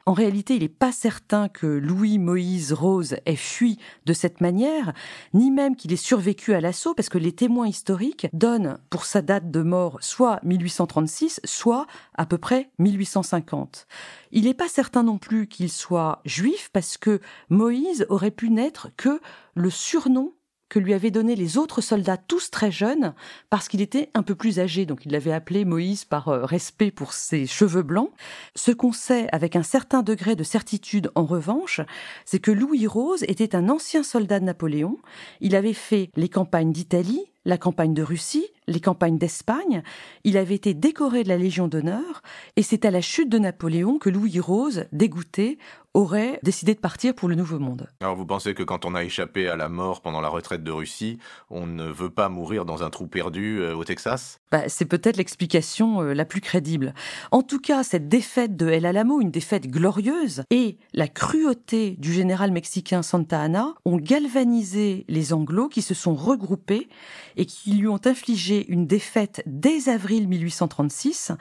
En 0.07 0.13
réalité, 0.13 0.55
il 0.57 0.63
n'est 0.63 0.69
pas 0.69 0.93
certain 0.93 1.49
que 1.49 1.67
Louis 1.67 2.19
Moïse 2.19 2.73
Rose 2.73 3.17
ait 3.27 3.37
fui 3.37 3.79
de 4.05 4.13
cette 4.13 4.41
manière, 4.41 4.93
ni 5.35 5.51
même 5.51 5.77
qu'il 5.77 5.93
ait 5.93 5.97
survécu 5.97 6.55
à 6.55 6.61
l'assaut, 6.61 6.95
parce 6.95 7.09
que 7.09 7.19
les 7.19 7.33
témoins 7.33 7.69
historiques 7.69 8.29
donnent 8.33 8.79
pour 8.91 9.05
sa 9.05 9.23
date 9.23 9.51
de 9.51 9.63
mort 9.63 9.99
soit 10.01 10.41
1836, 10.43 11.41
soit 11.45 11.87
à 12.15 12.27
peu 12.27 12.39
près 12.39 12.71
1850. 12.79 13.87
Il 14.33 14.45
n'est 14.45 14.55
pas 14.55 14.69
certain 14.69 15.03
non 15.03 15.19
plus 15.19 15.47
qu'il 15.47 15.71
soit 15.71 16.21
juif, 16.25 16.71
parce 16.73 16.97
que 16.97 17.21
Moïse 17.51 18.07
aurait 18.09 18.31
pu 18.31 18.51
n'être 18.51 18.89
que 18.97 19.21
le 19.55 19.71
surnom 19.71 20.33
que 20.69 20.79
lui 20.79 20.95
avaient 20.95 21.11
donné 21.11 21.37
les 21.37 21.59
autres 21.59 21.81
soldats, 21.81 22.17
tous 22.17 22.51
très 22.51 22.71
jeunes, 22.71 23.15
parce 23.51 23.69
qu'il 23.69 23.81
était 23.81 24.11
un 24.15 24.23
peu 24.23 24.35
plus 24.35 24.59
âgé, 24.59 24.87
donc 24.87 25.07
il 25.07 25.13
l'avait 25.13 25.33
appelé 25.33 25.65
Moïse 25.65 26.05
par 26.05 26.29
euh, 26.29 26.45
respect 26.45 26.91
pour 26.91 27.13
ses 27.13 27.47
cheveux 27.47 27.83
blancs. 27.83 28.11
Ce 28.55 28.73
qu'on 28.73 28.93
sait 28.93 29.29
avec 29.33 29.57
un 29.57 29.63
certain 29.63 30.03
degré 30.03 30.35
de 30.35 30.45
certitude, 30.45 31.11
en 31.15 31.25
revanche, 31.25 31.81
c'est 32.25 32.41
que 32.41 32.51
Louis 32.51 32.87
Rose 32.87 33.25
était 33.29 33.55
un 33.55 33.69
ancien 33.69 34.03
soldat 34.03 34.41
de 34.41 34.45
Napoléon. 34.45 34.99
Il 35.41 35.55
avait 35.55 35.73
fait 35.73 36.11
les 36.17 36.29
campagnes 36.29 36.73
d'Italie, 36.73 37.25
la 37.47 37.59
campagne 37.59 37.95
de 37.95 38.03
Russie, 38.03 38.47
les 38.67 38.81
campagnes 38.81 39.19
d'Espagne. 39.19 39.83
Il 40.25 40.37
avait 40.37 40.57
été 40.57 40.75
décoré 40.75 41.23
de 41.23 41.29
la 41.29 41.39
Légion 41.39 41.69
d'honneur, 41.69 42.23
et 42.57 42.63
c'est 42.63 42.85
à 42.85 42.91
la 42.91 43.01
chute 43.01 43.29
de 43.29 43.39
Napoléon 43.39 43.99
que 43.99 44.11
Louis 44.11 44.41
Rose, 44.41 44.87
dégoûté, 44.93 45.59
aurait 45.97 46.39
décidé 46.43 46.75
de 46.75 46.79
partir 46.79 47.15
pour 47.15 47.27
le 47.27 47.35
Nouveau 47.35 47.59
Monde. 47.59 47.89
Alors 48.01 48.15
vous 48.17 48.27
pensez 48.27 48.53
que 48.53 48.63
quand 48.63 48.85
on 48.85 48.95
a 48.95 49.03
échappé 49.03 49.49
à 49.49 49.57
la 49.57 49.71
mort 49.71 50.03
pendant 50.03 50.21
la 50.21 50.29
retraite 50.29 50.63
de 50.63 50.71
Russie, 50.71 51.19
on 51.49 51.67
ne 51.67 51.85
veut 51.89 52.11
pas 52.11 52.29
mourir 52.29 52.67
dans 52.67 52.83
un 52.83 52.91
trou 52.91 53.07
perdu 53.07 53.61
euh, 53.61 53.75
au 53.75 53.83
Texas? 53.83 54.39
Bah, 54.53 54.69
C'est 54.69 54.85
peut-être 54.85 55.17
l'explication 55.17 56.03
euh, 56.03 56.13
la 56.13 56.27
plus 56.27 56.43
crédible. 56.43 56.93
En 57.31 57.43
tout 57.43 57.61
cas, 57.61 57.83
cette 57.83 58.09
défaite 58.09 58.59
de 58.59 58.69
El 58.69 58.85
Alamo, 58.85 59.23
une 59.23 59.31
défaite 59.31 59.69
glorieuse, 59.69 60.43
et 60.51 60.77
la 60.93 61.09
cruauté 61.09 61.97
du 61.99 62.13
général 62.13 62.53
mexicain 62.53 63.03
Santa 63.03 63.41
Anna 63.41 63.75
ont 63.87 63.97
galvanisé 63.97 65.07
les 65.09 65.33
Anglos 65.33 65.69
qui 65.69 65.81
se 65.81 65.95
sont 65.95 66.15
regroupés 66.15 66.89
et 67.37 67.47
qui 67.47 67.73
lui 67.73 67.89
ont 67.89 68.01
infligé 68.05 68.71
une 68.71 68.87
défaite 68.87 69.43
dès 69.47 69.89
avril 69.89 70.29
1836 70.29 71.33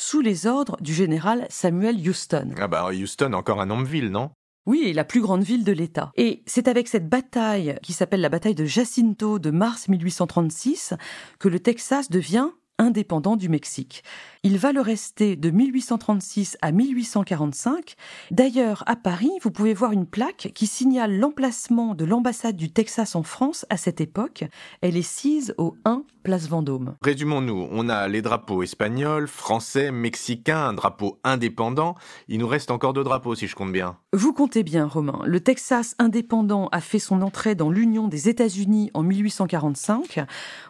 sous 0.00 0.22
les 0.22 0.46
ordres 0.46 0.78
du 0.80 0.94
général 0.94 1.46
Samuel 1.50 1.96
Houston. 1.96 2.54
Ah 2.58 2.68
bah 2.68 2.88
Houston, 2.90 3.34
encore 3.34 3.60
un 3.60 3.66
nom 3.66 3.82
de 3.82 3.86
ville, 3.86 4.08
non? 4.08 4.30
Oui, 4.66 4.92
la 4.94 5.04
plus 5.04 5.20
grande 5.20 5.42
ville 5.42 5.62
de 5.62 5.72
l'État. 5.72 6.10
Et 6.16 6.42
c'est 6.46 6.68
avec 6.68 6.88
cette 6.88 7.08
bataille, 7.08 7.76
qui 7.82 7.92
s'appelle 7.92 8.22
la 8.22 8.30
bataille 8.30 8.54
de 8.54 8.64
Jacinto 8.64 9.38
de 9.38 9.50
mars 9.50 9.88
1836, 9.88 10.94
que 11.38 11.48
le 11.48 11.60
Texas 11.60 12.10
devient 12.10 12.48
indépendant 12.80 13.36
du 13.36 13.48
Mexique. 13.48 14.02
Il 14.42 14.56
va 14.56 14.72
le 14.72 14.80
rester 14.80 15.36
de 15.36 15.50
1836 15.50 16.56
à 16.62 16.72
1845. 16.72 17.94
D'ailleurs, 18.30 18.82
à 18.86 18.96
Paris, 18.96 19.30
vous 19.42 19.50
pouvez 19.50 19.74
voir 19.74 19.92
une 19.92 20.06
plaque 20.06 20.50
qui 20.54 20.66
signale 20.66 21.18
l'emplacement 21.18 21.94
de 21.94 22.06
l'ambassade 22.06 22.56
du 22.56 22.72
Texas 22.72 23.14
en 23.14 23.22
France 23.22 23.66
à 23.68 23.76
cette 23.76 24.00
époque. 24.00 24.44
Elle 24.80 24.96
est 24.96 25.02
sise 25.02 25.54
au 25.58 25.76
1 25.84 26.04
Place 26.22 26.48
Vendôme. 26.48 26.96
Résumons-nous, 27.02 27.68
on 27.70 27.88
a 27.88 28.06
les 28.08 28.20
drapeaux 28.20 28.62
espagnols, 28.62 29.26
français, 29.26 29.90
mexicains, 29.90 30.68
un 30.68 30.72
drapeau 30.74 31.18
indépendant. 31.24 31.94
Il 32.28 32.38
nous 32.38 32.48
reste 32.48 32.70
encore 32.70 32.92
deux 32.92 33.04
drapeaux 33.04 33.34
si 33.34 33.46
je 33.46 33.54
compte 33.54 33.72
bien. 33.72 33.96
Vous 34.12 34.32
comptez 34.32 34.62
bien, 34.62 34.86
Romain. 34.86 35.20
Le 35.24 35.40
Texas 35.40 35.94
indépendant 35.98 36.68
a 36.72 36.80
fait 36.80 36.98
son 36.98 37.22
entrée 37.22 37.54
dans 37.54 37.70
l'Union 37.70 38.08
des 38.08 38.28
États-Unis 38.28 38.90
en 38.92 39.02
1845. 39.02 40.20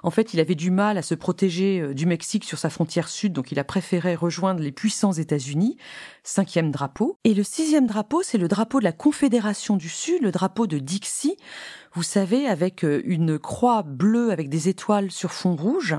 En 0.02 0.10
fait, 0.10 0.34
il 0.34 0.40
avait 0.40 0.54
du 0.54 0.70
mal 0.70 0.98
à 0.98 1.02
se 1.02 1.14
protéger 1.14 1.80
euh, 1.80 1.94
du 2.00 2.06
Mexique 2.06 2.44
sur 2.46 2.58
sa 2.58 2.70
frontière 2.70 3.08
sud, 3.08 3.34
donc 3.34 3.52
il 3.52 3.58
a 3.58 3.64
préféré 3.64 4.14
rejoindre 4.14 4.62
les 4.62 4.72
puissants 4.72 5.12
États-Unis. 5.12 5.76
Cinquième 6.22 6.70
drapeau. 6.70 7.16
Et 7.24 7.34
le 7.34 7.42
sixième 7.42 7.86
drapeau, 7.86 8.22
c'est 8.22 8.38
le 8.38 8.48
drapeau 8.48 8.78
de 8.78 8.84
la 8.84 8.92
Confédération 8.92 9.76
du 9.76 9.88
Sud, 9.88 10.22
le 10.22 10.30
drapeau 10.30 10.66
de 10.66 10.78
Dixie 10.78 11.36
vous 11.92 12.02
savez, 12.04 12.46
avec 12.46 12.84
euh, 12.84 13.02
une 13.04 13.38
croix 13.38 13.82
bleue 13.82 14.30
avec 14.30 14.48
des 14.48 14.68
étoiles 14.68 15.10
sur 15.10 15.32
fond 15.32 15.56
rouge, 15.56 15.96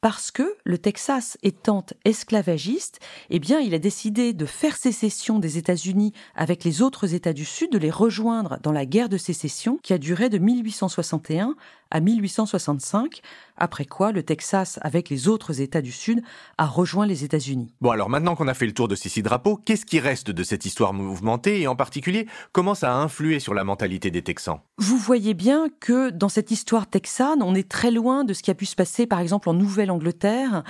parce 0.00 0.30
que 0.30 0.56
le 0.64 0.78
Texas 0.78 1.36
étant 1.42 1.84
esclavagiste, 2.06 3.00
eh 3.28 3.38
bien, 3.38 3.60
il 3.60 3.74
a 3.74 3.78
décidé 3.78 4.32
de 4.32 4.46
faire 4.46 4.76
sécession 4.76 5.38
des 5.38 5.58
États-Unis 5.58 6.14
avec 6.34 6.64
les 6.64 6.80
autres 6.80 7.12
États 7.12 7.34
du 7.34 7.44
Sud, 7.44 7.70
de 7.70 7.78
les 7.78 7.90
rejoindre 7.90 8.58
dans 8.62 8.72
la 8.72 8.86
guerre 8.86 9.10
de 9.10 9.18
sécession 9.18 9.78
qui 9.82 9.92
a 9.92 9.98
duré 9.98 10.30
de 10.30 10.38
1861 10.38 11.54
à 11.90 12.00
1865, 12.00 13.20
après 13.56 13.84
quoi 13.84 14.10
le 14.10 14.22
Texas, 14.22 14.78
avec 14.82 15.08
les 15.08 15.28
autres 15.28 15.60
États 15.60 15.82
du 15.82 15.92
Sud, 15.92 16.22
a 16.58 16.66
rejoint 16.66 17.06
les 17.06 17.24
États-Unis. 17.24 17.74
Bon 17.80 17.90
alors 17.90 18.08
maintenant 18.08 18.34
qu'on 18.34 18.48
a 18.48 18.54
fait 18.54 18.66
le 18.66 18.72
tour 18.72 18.88
de 18.88 18.96
ces 18.96 19.08
six 19.08 19.22
drapeaux, 19.22 19.55
qu'est-ce 19.56 19.86
qui 19.86 20.00
reste 20.00 20.30
de 20.30 20.42
cette 20.42 20.64
histoire 20.64 20.92
mouvementée 20.92 21.60
et 21.60 21.66
en 21.66 21.76
particulier 21.76 22.26
comment 22.52 22.74
ça 22.74 22.92
a 22.92 22.96
influé 22.96 23.40
sur 23.40 23.54
la 23.54 23.64
mentalité 23.64 24.10
des 24.10 24.22
Texans? 24.22 24.60
Vous 24.78 24.98
voyez 24.98 25.32
bien 25.32 25.68
que 25.80 26.10
dans 26.10 26.28
cette 26.28 26.50
histoire 26.50 26.86
texane, 26.86 27.42
on 27.42 27.54
est 27.54 27.66
très 27.66 27.90
loin 27.90 28.24
de 28.24 28.34
ce 28.34 28.42
qui 28.42 28.50
a 28.50 28.54
pu 28.54 28.66
se 28.66 28.76
passer 28.76 29.06
par 29.06 29.20
exemple 29.20 29.48
en 29.48 29.54
Nouvelle-Angleterre, 29.54 30.64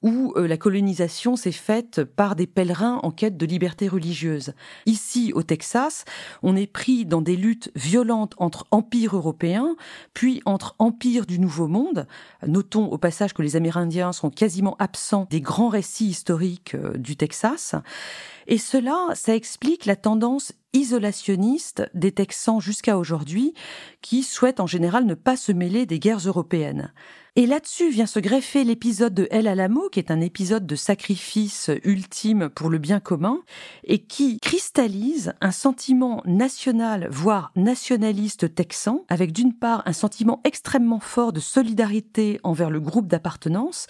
où 0.00 0.32
euh, 0.36 0.48
la 0.48 0.56
colonisation 0.56 1.36
s'est 1.36 1.52
faite 1.52 2.02
par 2.02 2.36
des 2.36 2.46
pèlerins 2.46 3.00
en 3.02 3.10
quête 3.10 3.36
de 3.36 3.44
liberté 3.44 3.86
religieuse. 3.86 4.54
Ici, 4.86 5.32
au 5.34 5.42
Texas, 5.42 6.06
on 6.42 6.56
est 6.56 6.66
pris 6.66 7.04
dans 7.04 7.20
des 7.20 7.36
luttes 7.36 7.70
violentes 7.74 8.32
entre 8.38 8.66
empires 8.70 9.14
européens, 9.14 9.76
puis 10.14 10.40
entre 10.46 10.74
empires 10.78 11.26
du 11.26 11.38
Nouveau 11.38 11.68
Monde. 11.68 12.06
Notons 12.46 12.86
au 12.86 12.96
passage 12.96 13.34
que 13.34 13.42
les 13.42 13.56
Amérindiens 13.56 14.12
sont 14.12 14.30
quasiment 14.30 14.74
absents 14.78 15.26
des 15.28 15.42
grands 15.42 15.68
récits 15.68 16.08
historiques 16.08 16.76
euh, 16.76 16.96
du 16.96 17.14
Texas. 17.14 17.74
Et 18.46 18.56
cela, 18.56 19.08
ça 19.12 19.34
explique 19.34 19.84
la 19.84 19.96
tendance 19.96 20.54
isolationniste 20.72 21.90
des 21.94 22.12
Texans 22.12 22.60
jusqu'à 22.60 22.98
aujourd'hui, 22.98 23.54
qui 24.02 24.22
souhaitent 24.22 24.60
en 24.60 24.66
général 24.66 25.04
ne 25.04 25.14
pas 25.14 25.36
se 25.36 25.52
mêler 25.52 25.86
des 25.86 25.98
guerres 25.98 26.26
européennes. 26.26 26.92
Et 27.36 27.46
là-dessus 27.46 27.90
vient 27.90 28.06
se 28.06 28.18
greffer 28.18 28.64
l'épisode 28.64 29.14
de 29.14 29.28
El 29.30 29.46
Alamo, 29.46 29.88
qui 29.88 30.00
est 30.00 30.10
un 30.10 30.20
épisode 30.20 30.66
de 30.66 30.74
sacrifice 30.74 31.70
ultime 31.84 32.48
pour 32.48 32.68
le 32.68 32.78
bien 32.78 32.98
commun, 32.98 33.38
et 33.84 34.00
qui 34.00 34.38
cristallise 34.40 35.32
un 35.40 35.52
sentiment 35.52 36.22
national, 36.26 37.08
voire 37.10 37.52
nationaliste 37.54 38.52
texan, 38.54 39.04
avec 39.08 39.32
d'une 39.32 39.54
part 39.54 39.82
un 39.86 39.92
sentiment 39.92 40.40
extrêmement 40.42 41.00
fort 41.00 41.32
de 41.32 41.40
solidarité 41.40 42.40
envers 42.42 42.70
le 42.70 42.80
groupe 42.80 43.06
d'appartenance, 43.06 43.86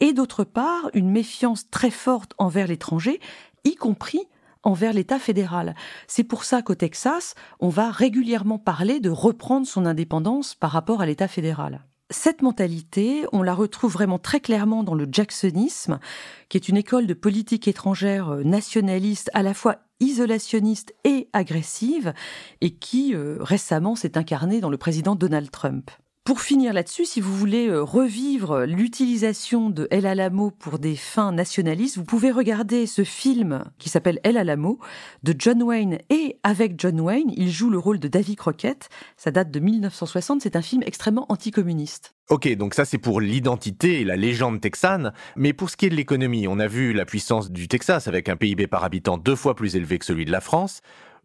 et 0.00 0.12
d'autre 0.12 0.42
part 0.42 0.90
une 0.92 1.10
méfiance 1.10 1.70
très 1.70 1.90
forte 1.90 2.32
envers 2.38 2.66
l'étranger, 2.66 3.20
y 3.64 3.76
compris 3.76 4.26
envers 4.62 4.92
l'État 4.92 5.18
fédéral. 5.18 5.74
C'est 6.06 6.24
pour 6.24 6.44
ça 6.44 6.62
qu'au 6.62 6.74
Texas, 6.74 7.34
on 7.60 7.68
va 7.68 7.90
régulièrement 7.90 8.58
parler 8.58 9.00
de 9.00 9.10
reprendre 9.10 9.66
son 9.66 9.86
indépendance 9.86 10.54
par 10.54 10.70
rapport 10.70 11.00
à 11.00 11.06
l'État 11.06 11.28
fédéral. 11.28 11.84
Cette 12.12 12.42
mentalité, 12.42 13.24
on 13.30 13.42
la 13.42 13.54
retrouve 13.54 13.92
vraiment 13.92 14.18
très 14.18 14.40
clairement 14.40 14.82
dans 14.82 14.96
le 14.96 15.06
jacksonisme, 15.10 16.00
qui 16.48 16.56
est 16.56 16.68
une 16.68 16.76
école 16.76 17.06
de 17.06 17.14
politique 17.14 17.68
étrangère 17.68 18.30
euh, 18.30 18.42
nationaliste 18.42 19.30
à 19.32 19.44
la 19.44 19.54
fois 19.54 19.76
isolationniste 20.00 20.92
et 21.04 21.28
agressive, 21.32 22.12
et 22.60 22.74
qui 22.74 23.14
euh, 23.14 23.36
récemment 23.40 23.94
s'est 23.94 24.18
incarnée 24.18 24.60
dans 24.60 24.70
le 24.70 24.78
président 24.78 25.14
Donald 25.14 25.52
Trump. 25.52 25.90
Pour 26.22 26.42
finir 26.42 26.74
là-dessus, 26.74 27.06
si 27.06 27.22
vous 27.22 27.34
voulez 27.34 27.68
euh, 27.68 27.82
revivre 27.82 28.66
l'utilisation 28.66 29.70
de 29.70 29.88
El 29.90 30.04
Alamo 30.04 30.50
pour 30.50 30.78
des 30.78 30.94
fins 30.94 31.32
nationalistes, 31.32 31.96
vous 31.96 32.04
pouvez 32.04 32.30
regarder 32.30 32.86
ce 32.86 33.04
film 33.04 33.64
qui 33.78 33.88
s'appelle 33.88 34.20
El 34.22 34.36
Alamo 34.36 34.78
de 35.22 35.34
John 35.36 35.62
Wayne 35.62 35.98
et 36.10 36.36
avec 36.42 36.74
John 36.78 37.00
Wayne, 37.00 37.32
il 37.34 37.50
joue 37.50 37.70
le 37.70 37.78
rôle 37.78 37.98
de 37.98 38.06
Davy 38.06 38.36
Crockett. 38.36 38.90
Ça 39.16 39.30
date 39.30 39.50
de 39.50 39.60
1960, 39.60 40.42
c'est 40.42 40.56
un 40.56 40.62
film 40.62 40.82
extrêmement 40.84 41.24
anticommuniste. 41.30 42.14
Ok, 42.28 42.54
donc 42.54 42.74
ça 42.74 42.84
c'est 42.84 42.98
pour 42.98 43.22
l'identité 43.22 44.02
et 44.02 44.04
la 44.04 44.16
légende 44.16 44.60
texane, 44.60 45.14
mais 45.36 45.54
pour 45.54 45.70
ce 45.70 45.78
qui 45.78 45.86
est 45.86 45.90
de 45.90 45.96
l'économie, 45.96 46.46
on 46.46 46.58
a 46.58 46.66
vu 46.66 46.92
la 46.92 47.06
puissance 47.06 47.50
du 47.50 47.66
Texas 47.66 48.08
avec 48.08 48.28
un 48.28 48.36
PIB 48.36 48.66
par 48.66 48.84
habitant 48.84 49.16
deux 49.16 49.36
fois 49.36 49.56
plus 49.56 49.74
élevé 49.74 49.98
que 49.98 50.04
celui 50.04 50.26
de 50.26 50.32
la 50.32 50.42
France. 50.42 50.82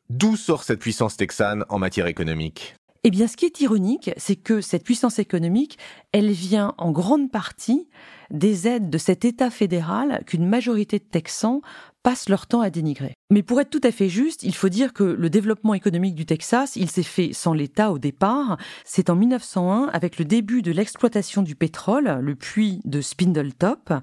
D'où 0.10 0.38
sort 0.38 0.64
cette 0.64 0.80
puissance 0.80 1.18
texane 1.18 1.66
en 1.68 1.80
matière 1.80 2.08
économique? 2.08 2.76
Eh 3.08 3.12
bien, 3.12 3.28
ce 3.28 3.38
qui 3.38 3.46
est 3.46 3.62
ironique, 3.62 4.10
c'est 4.18 4.36
que 4.36 4.62
cette 4.62 4.84
puissance 4.84 5.20
économique, 5.20 5.78
elle 6.12 6.32
vient 6.32 6.74
en 6.80 6.92
grande 6.92 7.30
partie 7.30 7.88
des 8.32 8.68
aides 8.68 8.90
de 8.90 8.98
cet 8.98 9.26
État 9.26 9.52
fédéral 9.52 10.24
qu'une 10.26 10.48
majorité 10.48 10.98
de 10.98 11.04
Texans 11.04 11.62
passent 12.02 12.30
leur 12.30 12.48
temps 12.48 12.62
à 12.62 12.72
dénigrer. 12.72 13.14
Mais 13.30 13.44
pour 13.44 13.62
être 13.62 13.70
tout 13.70 13.82
à 13.84 13.92
fait 13.92 14.10
juste, 14.10 14.42
il 14.42 14.56
faut 14.56 14.70
dire 14.70 14.92
que 14.92 15.04
le 15.04 15.30
développement 15.30 15.76
économique 15.76 16.16
du 16.16 16.26
Texas, 16.26 16.78
il 16.78 16.90
s'est 16.90 17.04
fait 17.04 17.32
sans 17.32 17.54
l'État 17.54 17.92
au 17.92 18.00
départ. 18.00 18.58
C'est 18.86 19.12
en 19.12 19.16
1901, 19.16 19.92
avec 19.94 20.18
le 20.18 20.26
début 20.26 20.64
de 20.64 20.72
l'exploitation 20.72 21.44
du 21.44 21.54
pétrole, 21.54 22.18
le 22.20 22.36
puits 22.36 22.82
de 22.86 23.02
Spindletop, 23.02 23.94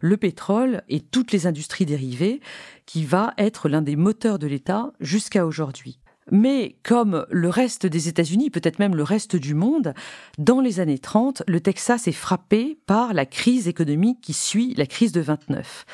le 0.00 0.16
pétrole 0.18 0.82
et 0.90 1.00
toutes 1.00 1.32
les 1.32 1.46
industries 1.46 1.86
dérivées, 1.86 2.42
qui 2.84 3.06
va 3.06 3.32
être 3.38 3.70
l'un 3.70 3.80
des 3.80 3.96
moteurs 3.96 4.38
de 4.38 4.46
l'État 4.46 4.92
jusqu'à 5.00 5.46
aujourd'hui. 5.46 5.98
Mais 6.30 6.76
comme 6.82 7.26
le 7.30 7.48
reste 7.48 7.86
des 7.86 8.08
États-Unis, 8.08 8.50
peut-être 8.50 8.78
même 8.78 8.94
le 8.94 9.02
reste 9.02 9.36
du 9.36 9.54
monde, 9.54 9.94
dans 10.38 10.60
les 10.60 10.80
années 10.80 10.98
30, 10.98 11.42
le 11.46 11.60
Texas 11.60 12.08
est 12.08 12.12
frappé 12.12 12.78
par 12.86 13.14
la 13.14 13.26
crise 13.26 13.68
économique 13.68 14.20
qui 14.20 14.32
suit 14.32 14.74
la 14.74 14.86
crise 14.86 15.12
de 15.12 15.20
29. 15.20 15.84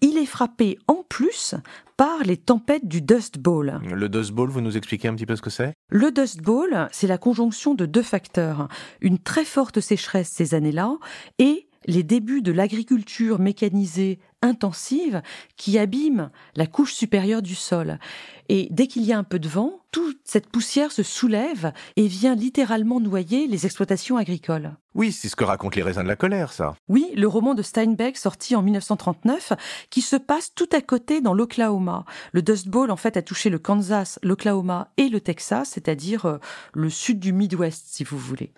Il 0.00 0.18
est 0.18 0.26
frappé 0.26 0.78
en 0.86 1.02
plus 1.08 1.54
par 1.96 2.24
les 2.24 2.36
tempêtes 2.36 2.86
du 2.86 3.00
Dust 3.00 3.38
Bowl. 3.38 3.80
Le 3.90 4.08
Dust 4.08 4.32
Bowl, 4.32 4.50
vous 4.50 4.60
nous 4.60 4.76
expliquez 4.76 5.08
un 5.08 5.14
petit 5.14 5.26
peu 5.26 5.36
ce 5.36 5.42
que 5.42 5.50
c'est? 5.50 5.72
Le 5.88 6.10
Dust 6.10 6.42
Bowl, 6.42 6.88
c'est 6.92 7.06
la 7.06 7.18
conjonction 7.18 7.74
de 7.74 7.86
deux 7.86 8.02
facteurs. 8.02 8.68
Une 9.00 9.18
très 9.18 9.44
forte 9.44 9.80
sécheresse 9.80 10.28
ces 10.28 10.54
années-là 10.54 10.96
et 11.38 11.68
les 11.86 12.02
débuts 12.02 12.42
de 12.42 12.52
l'agriculture 12.52 13.38
mécanisée 13.38 14.18
intensive 14.44 15.22
qui 15.56 15.78
abîme 15.78 16.30
la 16.54 16.66
couche 16.66 16.92
supérieure 16.92 17.42
du 17.42 17.54
sol. 17.54 17.98
Et 18.48 18.68
dès 18.70 18.86
qu'il 18.86 19.04
y 19.04 19.12
a 19.12 19.18
un 19.18 19.24
peu 19.24 19.38
de 19.38 19.48
vent, 19.48 19.80
toute 19.90 20.18
cette 20.24 20.48
poussière 20.48 20.92
se 20.92 21.02
soulève 21.02 21.72
et 21.96 22.06
vient 22.06 22.34
littéralement 22.34 23.00
noyer 23.00 23.46
les 23.46 23.64
exploitations 23.64 24.18
agricoles. 24.18 24.76
Oui, 24.94 25.12
c'est 25.12 25.28
ce 25.28 25.36
que 25.36 25.44
racontent 25.44 25.76
les 25.76 25.82
raisins 25.82 26.02
de 26.02 26.08
la 26.08 26.16
colère, 26.16 26.52
ça. 26.52 26.74
Oui, 26.88 27.10
le 27.16 27.26
roman 27.26 27.54
de 27.54 27.62
Steinbeck 27.62 28.18
sorti 28.18 28.54
en 28.54 28.62
1939 28.62 29.54
qui 29.88 30.02
se 30.02 30.16
passe 30.16 30.52
tout 30.54 30.68
à 30.72 30.82
côté 30.82 31.22
dans 31.22 31.32
l'Oklahoma. 31.32 32.04
Le 32.32 32.42
Dust 32.42 32.68
Bowl 32.68 32.90
en 32.90 32.96
fait 32.96 33.16
a 33.16 33.22
touché 33.22 33.48
le 33.48 33.58
Kansas, 33.58 34.18
l'Oklahoma 34.22 34.92
et 34.98 35.08
le 35.08 35.20
Texas, 35.20 35.70
c'est-à-dire 35.72 36.26
euh, 36.26 36.38
le 36.74 36.90
sud 36.90 37.18
du 37.18 37.32
Midwest 37.32 37.86
si 37.86 38.04
vous 38.04 38.18
voulez. 38.18 38.52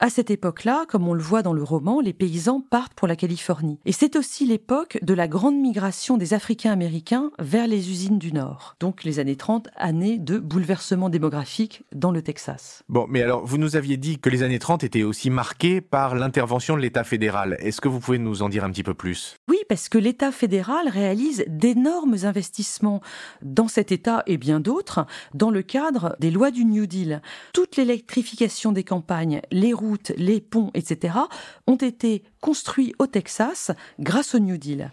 À 0.00 0.10
cette 0.10 0.30
époque-là, 0.30 0.86
comme 0.88 1.08
on 1.08 1.14
le 1.14 1.22
voit 1.22 1.42
dans 1.42 1.52
le 1.52 1.64
roman, 1.64 2.00
les 2.00 2.12
paysans 2.12 2.60
partent 2.60 2.94
pour 2.94 3.08
la 3.08 3.16
Californie. 3.16 3.80
Et 3.84 3.90
c'est 3.90 4.14
aussi 4.14 4.46
l'époque 4.46 4.96
de 5.02 5.12
la 5.18 5.26
grande 5.26 5.56
migration 5.56 6.16
des 6.16 6.32
Africains 6.32 6.70
américains 6.70 7.32
vers 7.40 7.66
les 7.66 7.90
usines 7.90 8.20
du 8.20 8.32
Nord. 8.32 8.76
Donc 8.78 9.02
les 9.02 9.18
années 9.18 9.34
30, 9.34 9.68
années 9.74 10.16
de 10.16 10.38
bouleversement 10.38 11.08
démographique 11.08 11.82
dans 11.92 12.12
le 12.12 12.22
Texas. 12.22 12.84
Bon, 12.88 13.04
mais 13.08 13.22
alors, 13.22 13.44
vous 13.44 13.58
nous 13.58 13.74
aviez 13.74 13.96
dit 13.96 14.20
que 14.20 14.30
les 14.30 14.44
années 14.44 14.60
30 14.60 14.84
étaient 14.84 15.02
aussi 15.02 15.28
marquées 15.28 15.80
par 15.80 16.14
l'intervention 16.14 16.76
de 16.76 16.82
l'État 16.82 17.02
fédéral. 17.02 17.56
Est-ce 17.58 17.80
que 17.80 17.88
vous 17.88 17.98
pouvez 17.98 18.18
nous 18.18 18.42
en 18.42 18.48
dire 18.48 18.62
un 18.62 18.70
petit 18.70 18.84
peu 18.84 18.94
plus? 18.94 19.38
Oui, 19.48 19.56
parce 19.68 19.88
que 19.88 19.98
l'État 19.98 20.30
fédéral 20.30 20.88
réalise 20.88 21.44
d'énormes 21.48 22.18
investissements 22.22 23.00
dans 23.42 23.66
cet 23.66 23.90
État 23.90 24.22
et 24.28 24.36
bien 24.36 24.60
d'autres 24.60 25.04
dans 25.34 25.50
le 25.50 25.62
cadre 25.62 26.14
des 26.20 26.30
lois 26.30 26.52
du 26.52 26.64
New 26.64 26.86
Deal. 26.86 27.22
Toute 27.52 27.74
l'électrification 27.74 28.70
des 28.70 28.84
campagnes, 28.84 29.40
les 29.50 29.72
routes, 29.72 30.12
les 30.16 30.40
ponts, 30.40 30.70
etc., 30.74 31.14
ont 31.66 31.74
été 31.74 32.22
construits 32.40 32.94
au 32.98 33.06
Texas 33.06 33.70
grâce 33.98 34.34
au 34.34 34.38
New 34.38 34.56
Deal. 34.56 34.90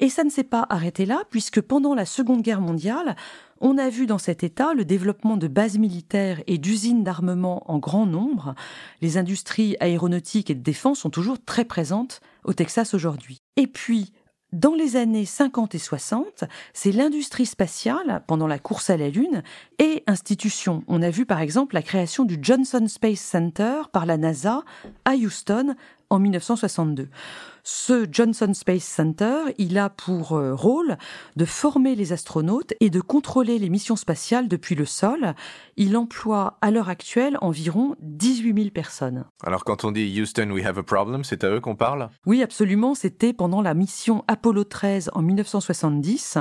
Et 0.00 0.08
ça 0.08 0.24
ne 0.24 0.30
s'est 0.30 0.44
pas 0.44 0.66
arrêté 0.68 1.06
là, 1.06 1.22
puisque 1.30 1.60
pendant 1.60 1.94
la 1.94 2.04
Seconde 2.04 2.42
Guerre 2.42 2.60
mondiale, 2.60 3.16
On 3.58 3.78
a 3.78 3.88
vu 3.88 4.04
dans 4.04 4.18
cet 4.18 4.44
État 4.44 4.74
le 4.74 4.84
développement 4.84 5.38
de 5.38 5.48
bases 5.48 5.78
militaires 5.78 6.42
et 6.46 6.58
d'usines 6.58 7.04
d'armement 7.04 7.70
en 7.70 7.78
grand 7.78 8.04
nombre. 8.04 8.54
Les 9.00 9.16
industries 9.16 9.76
aéronautiques 9.80 10.50
et 10.50 10.54
de 10.54 10.62
défense 10.62 10.98
sont 11.00 11.10
toujours 11.10 11.42
très 11.42 11.64
présentes 11.64 12.20
au 12.44 12.52
Texas 12.52 12.92
aujourd'hui. 12.92 13.38
Et 13.56 13.66
puis, 13.66 14.12
dans 14.52 14.74
les 14.74 14.96
années 14.96 15.24
50 15.24 15.74
et 15.74 15.78
60, 15.78 16.44
c'est 16.72 16.92
l'industrie 16.92 17.46
spatiale, 17.46 18.22
pendant 18.26 18.46
la 18.46 18.58
course 18.58 18.90
à 18.90 18.96
la 18.96 19.08
Lune, 19.08 19.42
et 19.78 20.04
institutions. 20.06 20.84
On 20.86 21.02
a 21.02 21.10
vu 21.10 21.26
par 21.26 21.40
exemple 21.40 21.74
la 21.74 21.82
création 21.82 22.24
du 22.24 22.38
Johnson 22.40 22.86
Space 22.86 23.20
Center 23.20 23.82
par 23.92 24.06
la 24.06 24.16
NASA 24.16 24.62
à 25.04 25.14
Houston 25.14 25.74
en 26.10 26.22
1962. 26.22 27.08
Ce 27.68 28.06
Johnson 28.08 28.54
Space 28.54 28.84
Center, 28.84 29.38
il 29.58 29.76
a 29.76 29.90
pour 29.90 30.36
euh, 30.36 30.54
rôle 30.54 30.96
de 31.34 31.44
former 31.44 31.96
les 31.96 32.12
astronautes 32.12 32.74
et 32.78 32.90
de 32.90 33.00
contrôler 33.00 33.58
les 33.58 33.68
missions 33.70 33.96
spatiales 33.96 34.46
depuis 34.46 34.76
le 34.76 34.84
sol. 34.84 35.34
Il 35.76 35.96
emploie 35.96 36.58
à 36.60 36.70
l'heure 36.70 36.88
actuelle 36.88 37.36
environ 37.40 37.96
18 38.02 38.54
000 38.54 38.70
personnes. 38.70 39.24
Alors 39.42 39.64
quand 39.64 39.82
on 39.82 39.90
dit 39.90 40.16
Houston, 40.20 40.48
we 40.52 40.64
have 40.64 40.78
a 40.78 40.84
problem, 40.84 41.24
c'est 41.24 41.42
à 41.42 41.50
eux 41.50 41.58
qu'on 41.58 41.74
parle? 41.74 42.08
Oui, 42.24 42.40
absolument. 42.40 42.94
C'était 42.94 43.32
pendant 43.32 43.62
la 43.62 43.74
mission 43.74 44.22
Apollo 44.28 44.62
13 44.62 45.10
en 45.14 45.22
1970. 45.22 46.38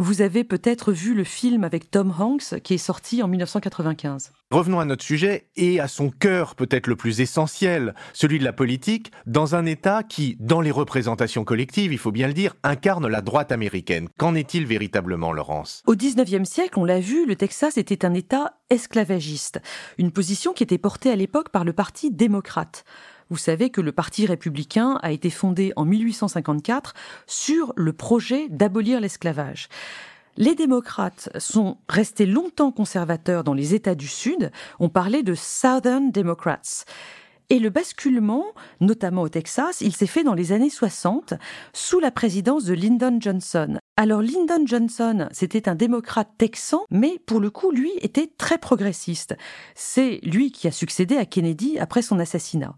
Vous 0.00 0.22
avez 0.22 0.42
peut-être 0.42 0.90
vu 0.90 1.14
le 1.14 1.22
film 1.22 1.62
avec 1.62 1.88
Tom 1.88 2.12
Hanks 2.18 2.60
qui 2.64 2.74
est 2.74 2.78
sorti 2.78 3.22
en 3.22 3.28
1995. 3.28 4.32
Revenons 4.50 4.80
à 4.80 4.84
notre 4.84 5.04
sujet 5.04 5.46
et 5.54 5.78
à 5.78 5.86
son 5.86 6.10
cœur 6.10 6.56
peut-être 6.56 6.88
le 6.88 6.96
plus 6.96 7.20
essentiel, 7.20 7.94
celui 8.12 8.40
de 8.40 8.44
la 8.44 8.52
politique, 8.52 9.12
dans 9.26 9.54
un 9.54 9.66
État 9.66 10.02
qui, 10.02 10.36
dans 10.40 10.53
les 10.60 10.70
représentations 10.70 11.44
collectives, 11.44 11.92
il 11.92 11.98
faut 11.98 12.12
bien 12.12 12.26
le 12.26 12.32
dire, 12.32 12.54
incarne 12.62 13.06
la 13.06 13.20
droite 13.20 13.52
américaine. 13.52 14.08
Qu'en 14.18 14.34
est-il 14.34 14.66
véritablement, 14.66 15.32
Laurence? 15.32 15.82
Au 15.86 15.94
19e 15.94 16.44
siècle, 16.44 16.78
on 16.78 16.84
l'a 16.84 17.00
vu, 17.00 17.26
le 17.26 17.36
Texas 17.36 17.76
était 17.78 18.04
un 18.04 18.14
État 18.14 18.54
esclavagiste, 18.70 19.60
une 19.98 20.12
position 20.12 20.52
qui 20.52 20.62
était 20.62 20.78
portée 20.78 21.10
à 21.10 21.16
l'époque 21.16 21.50
par 21.50 21.64
le 21.64 21.72
Parti 21.72 22.10
démocrate. 22.10 22.84
Vous 23.30 23.36
savez 23.36 23.70
que 23.70 23.80
le 23.80 23.92
Parti 23.92 24.26
républicain 24.26 24.98
a 25.02 25.12
été 25.12 25.30
fondé 25.30 25.72
en 25.76 25.84
1854 25.84 26.94
sur 27.26 27.72
le 27.76 27.92
projet 27.92 28.48
d'abolir 28.48 29.00
l'esclavage. 29.00 29.68
Les 30.36 30.54
démocrates 30.54 31.30
sont 31.38 31.78
restés 31.88 32.26
longtemps 32.26 32.72
conservateurs 32.72 33.44
dans 33.44 33.54
les 33.54 33.74
États 33.74 33.94
du 33.94 34.08
Sud. 34.08 34.50
On 34.80 34.88
parlait 34.88 35.22
de 35.22 35.34
Southern 35.34 36.10
Democrats. 36.10 36.84
Et 37.50 37.58
le 37.58 37.68
basculement, 37.68 38.46
notamment 38.80 39.22
au 39.22 39.28
Texas, 39.28 39.80
il 39.80 39.94
s'est 39.94 40.06
fait 40.06 40.24
dans 40.24 40.34
les 40.34 40.52
années 40.52 40.70
60 40.70 41.34
sous 41.72 42.00
la 42.00 42.10
présidence 42.10 42.64
de 42.64 42.74
Lyndon 42.74 43.18
Johnson. 43.20 43.78
Alors 43.96 44.22
Lyndon 44.22 44.66
Johnson, 44.66 45.28
c'était 45.30 45.68
un 45.68 45.74
démocrate 45.74 46.30
texan, 46.38 46.84
mais 46.90 47.20
pour 47.26 47.40
le 47.40 47.50
coup, 47.50 47.70
lui 47.70 47.92
était 48.00 48.30
très 48.38 48.58
progressiste. 48.58 49.36
C'est 49.74 50.20
lui 50.22 50.52
qui 50.52 50.66
a 50.68 50.72
succédé 50.72 51.16
à 51.16 51.26
Kennedy 51.26 51.78
après 51.78 52.02
son 52.02 52.18
assassinat. 52.18 52.74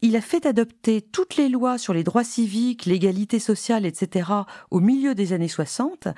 Il 0.00 0.16
a 0.16 0.20
fait 0.20 0.46
adopter 0.46 1.02
toutes 1.02 1.36
les 1.36 1.48
lois 1.48 1.76
sur 1.76 1.92
les 1.92 2.04
droits 2.04 2.24
civiques, 2.24 2.86
l'égalité 2.86 3.38
sociale, 3.38 3.84
etc. 3.84 4.30
au 4.70 4.80
milieu 4.80 5.14
des 5.14 5.32
années 5.32 5.48
60, 5.48 6.08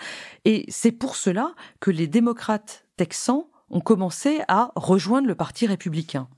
et 0.45 0.67
c'est 0.69 0.93
pour 0.93 1.17
cela 1.17 1.55
que 1.81 1.91
les 1.91 2.07
démocrates 2.07 2.85
texans 2.97 3.45
ont 3.71 3.81
commencé 3.81 4.41
à 4.49 4.71
rejoindre 4.77 5.29
le 5.29 5.35
Parti 5.35 5.67
républicain. 5.67 6.29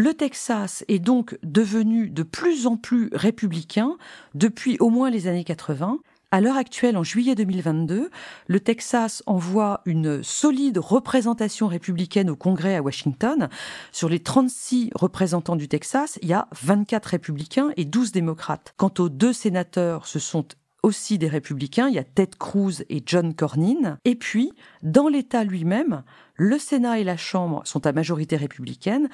Le 0.00 0.14
Texas 0.14 0.84
est 0.86 1.00
donc 1.00 1.36
devenu 1.42 2.08
de 2.08 2.22
plus 2.22 2.68
en 2.68 2.76
plus 2.76 3.10
républicain 3.12 3.96
depuis 4.36 4.76
au 4.78 4.90
moins 4.90 5.10
les 5.10 5.26
années 5.26 5.42
80. 5.42 5.98
À 6.30 6.40
l'heure 6.40 6.56
actuelle, 6.56 6.96
en 6.96 7.02
juillet 7.02 7.34
2022, 7.34 8.08
le 8.46 8.60
Texas 8.60 9.24
envoie 9.26 9.80
une 9.86 10.22
solide 10.22 10.78
représentation 10.78 11.66
républicaine 11.66 12.30
au 12.30 12.36
Congrès 12.36 12.76
à 12.76 12.82
Washington. 12.82 13.48
Sur 13.90 14.08
les 14.08 14.20
36 14.20 14.90
représentants 14.94 15.56
du 15.56 15.66
Texas, 15.66 16.20
il 16.22 16.28
y 16.28 16.32
a 16.32 16.46
24 16.62 17.06
républicains 17.06 17.70
et 17.76 17.84
12 17.84 18.12
démocrates. 18.12 18.74
Quant 18.76 18.94
aux 19.00 19.08
deux 19.08 19.32
sénateurs, 19.32 20.06
ce 20.06 20.20
sont 20.20 20.46
aussi 20.84 21.18
des 21.18 21.28
républicains, 21.28 21.88
il 21.88 21.94
y 21.94 21.98
a 21.98 22.04
Ted 22.04 22.32
Cruz 22.38 22.84
et 22.88 23.02
John 23.04 23.34
Cornyn. 23.34 23.98
Et 24.04 24.14
puis, 24.14 24.52
dans 24.82 25.08
l'État 25.08 25.44
lui-même, 25.44 26.02
le 26.34 26.58
Sénat 26.58 27.00
et 27.00 27.04
la 27.04 27.16
Chambre 27.16 27.62
sont 27.64 27.84
à 27.86 27.92
majorité 27.92 28.36
républicaine 28.36 29.08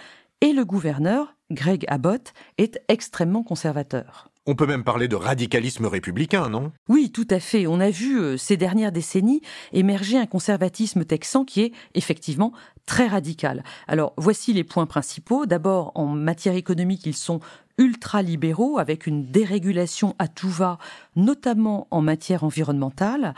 et 0.45 0.53
le 0.53 0.67
gouverneur, 0.67 1.35
Greg 1.51 1.87
Abbott, 1.89 2.35
est 2.59 2.79
extrêmement 2.89 3.43
conservateur. 3.43 4.29
On 4.45 4.55
peut 4.55 4.67
même 4.67 4.85
parler 4.85 5.09
de 5.09 5.17
radicalisme 5.17 5.87
républicain, 5.87 6.51
non? 6.51 6.71
Oui, 6.87 7.11
tout 7.11 7.27
à 7.31 7.41
fait. 7.41 7.67
On 7.67 7.81
a 7.81 7.89
vu 7.89 8.21
euh, 8.21 8.37
ces 8.37 8.59
dernières 8.59 8.93
décennies 8.93 9.41
émerger 9.73 10.19
un 10.19 10.27
conservatisme 10.27 11.07
texan 11.07 11.47
qui 11.47 11.63
est 11.63 11.73
effectivement 11.95 12.53
très 12.85 13.07
radical. 13.07 13.65
Alors, 13.89 14.13
voici 14.19 14.53
les 14.53 14.65
points 14.65 14.85
principaux. 14.85 15.47
D'abord, 15.47 15.93
en 15.95 16.09
matière 16.09 16.57
économique, 16.57 17.07
ils 17.07 17.17
sont 17.17 17.41
ultra-libéraux 17.79 18.77
avec 18.77 19.07
une 19.07 19.25
dérégulation 19.25 20.15
à 20.19 20.29
tout 20.29 20.51
va, 20.51 20.77
notamment 21.17 21.89
en 21.91 22.03
matière 22.03 22.45
environnementale 22.45 23.33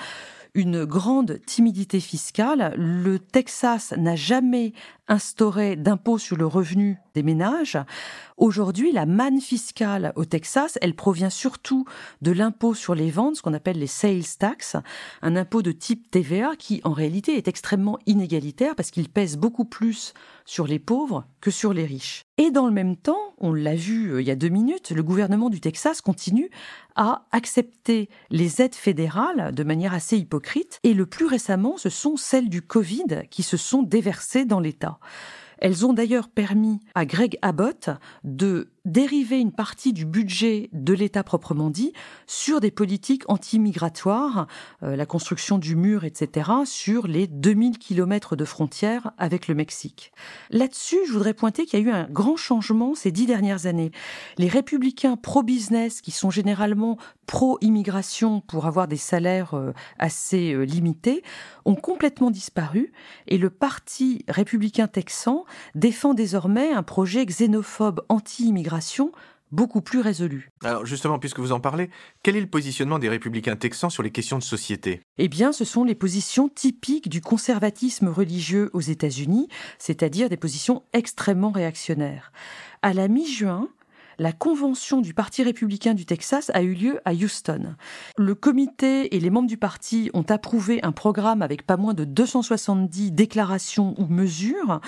une 0.57 0.87
grande 0.87 1.39
timidité 1.45 2.01
fiscale. 2.01 2.75
Le 2.77 3.19
Texas 3.19 3.93
n'a 3.97 4.17
jamais 4.17 4.73
instauré 5.09 5.77
d'impôt 5.77 6.19
sur 6.19 6.37
le 6.37 6.47
revenu 6.47 6.99
des 7.15 7.23
ménages. 7.23 7.79
Aujourd'hui, 8.37 8.93
la 8.93 9.07
manne 9.07 9.41
fiscale 9.41 10.13
au 10.17 10.25
Texas, 10.25 10.79
elle 10.83 10.95
provient 10.95 11.31
surtout 11.31 11.87
de 12.21 12.33
l'impôt 12.33 12.75
sur 12.75 12.95
les 12.95 13.11
ventes, 13.11 13.37
ce 13.37 13.43
qu'on 13.43 13.55
appelle 13.55 13.79
les 13.79 13.87
sales 13.87 14.37
tax, 14.39 14.77
un 15.23 15.37
impôt 15.37 15.63
de 15.63 15.73
type 15.73 16.11
TVA 16.11 16.57
qui 16.59 16.81
en 16.85 16.93
réalité 16.93 17.37
est 17.37 17.49
extrêmement 17.49 17.99
inégalitaire 18.07 18.75
parce 18.75 18.91
qu'il 18.91 19.09
pèse 19.09 19.37
beaucoup 19.37 19.65
plus 19.65 20.13
sur 20.45 20.67
les 20.67 20.79
pauvres 20.79 21.25
que 21.41 21.51
sur 21.51 21.73
les 21.73 21.87
riches. 21.87 22.25
Et 22.39 22.51
dans 22.51 22.67
le 22.67 22.73
même 22.73 22.97
temps, 22.97 23.35
on 23.39 23.55
l'a 23.55 23.75
vu 23.75 24.13
euh, 24.13 24.21
il 24.21 24.27
y 24.27 24.31
a 24.31 24.37
deux 24.37 24.51
minutes, 24.51 24.91
le 24.91 25.03
gouvernement 25.03 25.49
du 25.49 25.61
Texas 25.61 26.03
continue 26.03 26.51
à 26.95 27.27
accepter 27.33 28.09
les 28.31 28.61
aides 28.61 28.75
fédérales 28.75 29.55
de 29.55 29.65
manière 29.65 29.95
assez 29.95 30.19
hypocrite. 30.19 30.81
Et 30.83 30.95
le 30.95 31.07
plus 31.07 31.27
récemment, 31.27 31.77
ce 31.77 31.89
sont 31.89 32.17
celles 32.17 32.49
du 32.49 32.63
Covid 32.63 33.23
qui 33.31 33.43
se 33.43 33.57
sont 33.57 33.83
déversées 33.83 34.45
dans 34.45 34.61
l'État. 34.61 34.96
Elles 35.59 35.87
ont 35.87 35.93
d'ailleurs 35.93 36.29
permis 36.29 36.81
à 36.95 37.07
Greg 37.07 37.39
Abbott 37.43 37.91
de 38.25 38.71
dériver 38.87 39.41
une 39.41 39.53
partie 39.53 39.93
du 39.93 40.07
budget 40.07 40.71
de 40.73 40.95
l'État 40.95 41.25
proprement 41.25 41.71
dit 41.71 41.93
sur 42.27 42.61
des 42.61 42.71
politiques 42.71 43.25
anti-migratoires, 43.29 44.47
euh, 44.83 44.95
la 44.95 45.05
construction 45.07 45.59
du 45.59 45.75
mur, 45.75 46.05
etc., 46.05 46.51
sur 46.65 47.09
les 47.09 47.27
2000 47.27 47.79
kilomètres 47.79 48.37
de 48.37 48.45
frontières 48.45 49.11
avec 49.19 49.49
le 49.49 49.55
Mexique. 49.55 50.13
Là-dessus, 50.51 50.99
je 51.07 51.13
voudrais 51.13 51.35
pointer 51.35 51.67
qu'il 51.67 51.81
y 51.81 51.83
a 51.83 51.85
eu 51.85 51.91
un 51.91 52.09
grand 52.09 52.37
changement 52.37 52.95
ces 52.95 53.11
dix 53.11 53.27
dernières 53.27 53.67
années. 53.67 53.91
Les 54.39 54.49
républicains 54.49 55.17
pro-business, 55.17 56.01
qui 56.01 56.13
sont 56.13 56.31
généralement 56.31 56.97
pro-immigration 57.27 58.41
pour 58.41 58.67
avoir 58.67 58.87
des 58.87 58.97
salaires 58.97 59.55
euh, 59.55 59.73
assez 59.99 60.53
euh, 60.53 60.63
limités, 60.63 61.25
ont 61.65 61.75
complètement 61.75 62.31
disparu 62.31 62.93
et 63.27 63.37
le 63.37 63.51
parti 63.51 64.25
républicain 64.29 64.87
texan 64.87 65.45
défend 65.75 66.15
désormais 66.15 66.71
un 66.71 66.85
projet 66.85 67.27
xénophobe 67.27 68.03
anti-immigration 68.09 68.76
beaucoup 69.53 69.81
plus 69.81 70.01
résolue. 70.01 70.51
Alors 70.65 70.87
justement, 70.87 71.19
puisque 71.19 71.39
vous 71.39 71.53
en 71.53 71.61
parlez, 71.61 71.91
quel 72.23 72.37
est 72.37 72.41
le 72.41 72.49
positionnement 72.49 72.99
des 72.99 73.09
républicains 73.09 73.57
texans 73.57 73.91
sur 73.91 74.03
les 74.03 74.11
questions 74.11 74.39
de 74.39 74.43
société? 74.43 75.01
Eh 75.19 75.29
bien, 75.29 75.53
ce 75.53 75.65
sont 75.65 75.85
les 75.85 75.95
positions 75.95 76.49
typiques 76.49 77.09
du 77.09 77.21
conservatisme 77.21 78.09
religieux 78.09 78.71
aux 78.73 78.81
États-Unis, 78.81 79.49
c'est-à-dire 79.79 80.29
des 80.29 80.37
positions 80.37 80.83
extrêmement 80.93 81.51
réactionnaires. 81.51 82.33
À 82.83 82.93
la 82.93 83.09
mi-juin, 83.09 83.69
la 84.19 84.33
convention 84.33 85.03
du 85.03 85.13
Parti 85.13 85.43
républicain 85.43 85.93
du 85.93 86.07
Texas 86.07 86.51
a 86.55 86.63
eu 86.63 86.73
lieu 86.73 87.01
à 87.05 87.13
Houston. 87.13 87.77
Le 88.17 88.35
comité 88.35 89.15
et 89.15 89.21
les 89.21 89.29
membres 89.29 89.49
du 89.49 89.59
parti 89.59 90.11
ont 90.15 90.25
approuvé 90.31 90.83
un 90.83 90.93
programme 90.93 91.43
avec 91.43 91.67
pas 91.67 91.77
moins 91.77 91.93
de 91.93 92.05
270 92.05 93.13
déclarations 93.13 93.95
ou 93.99 94.07
mesures. 94.07 94.81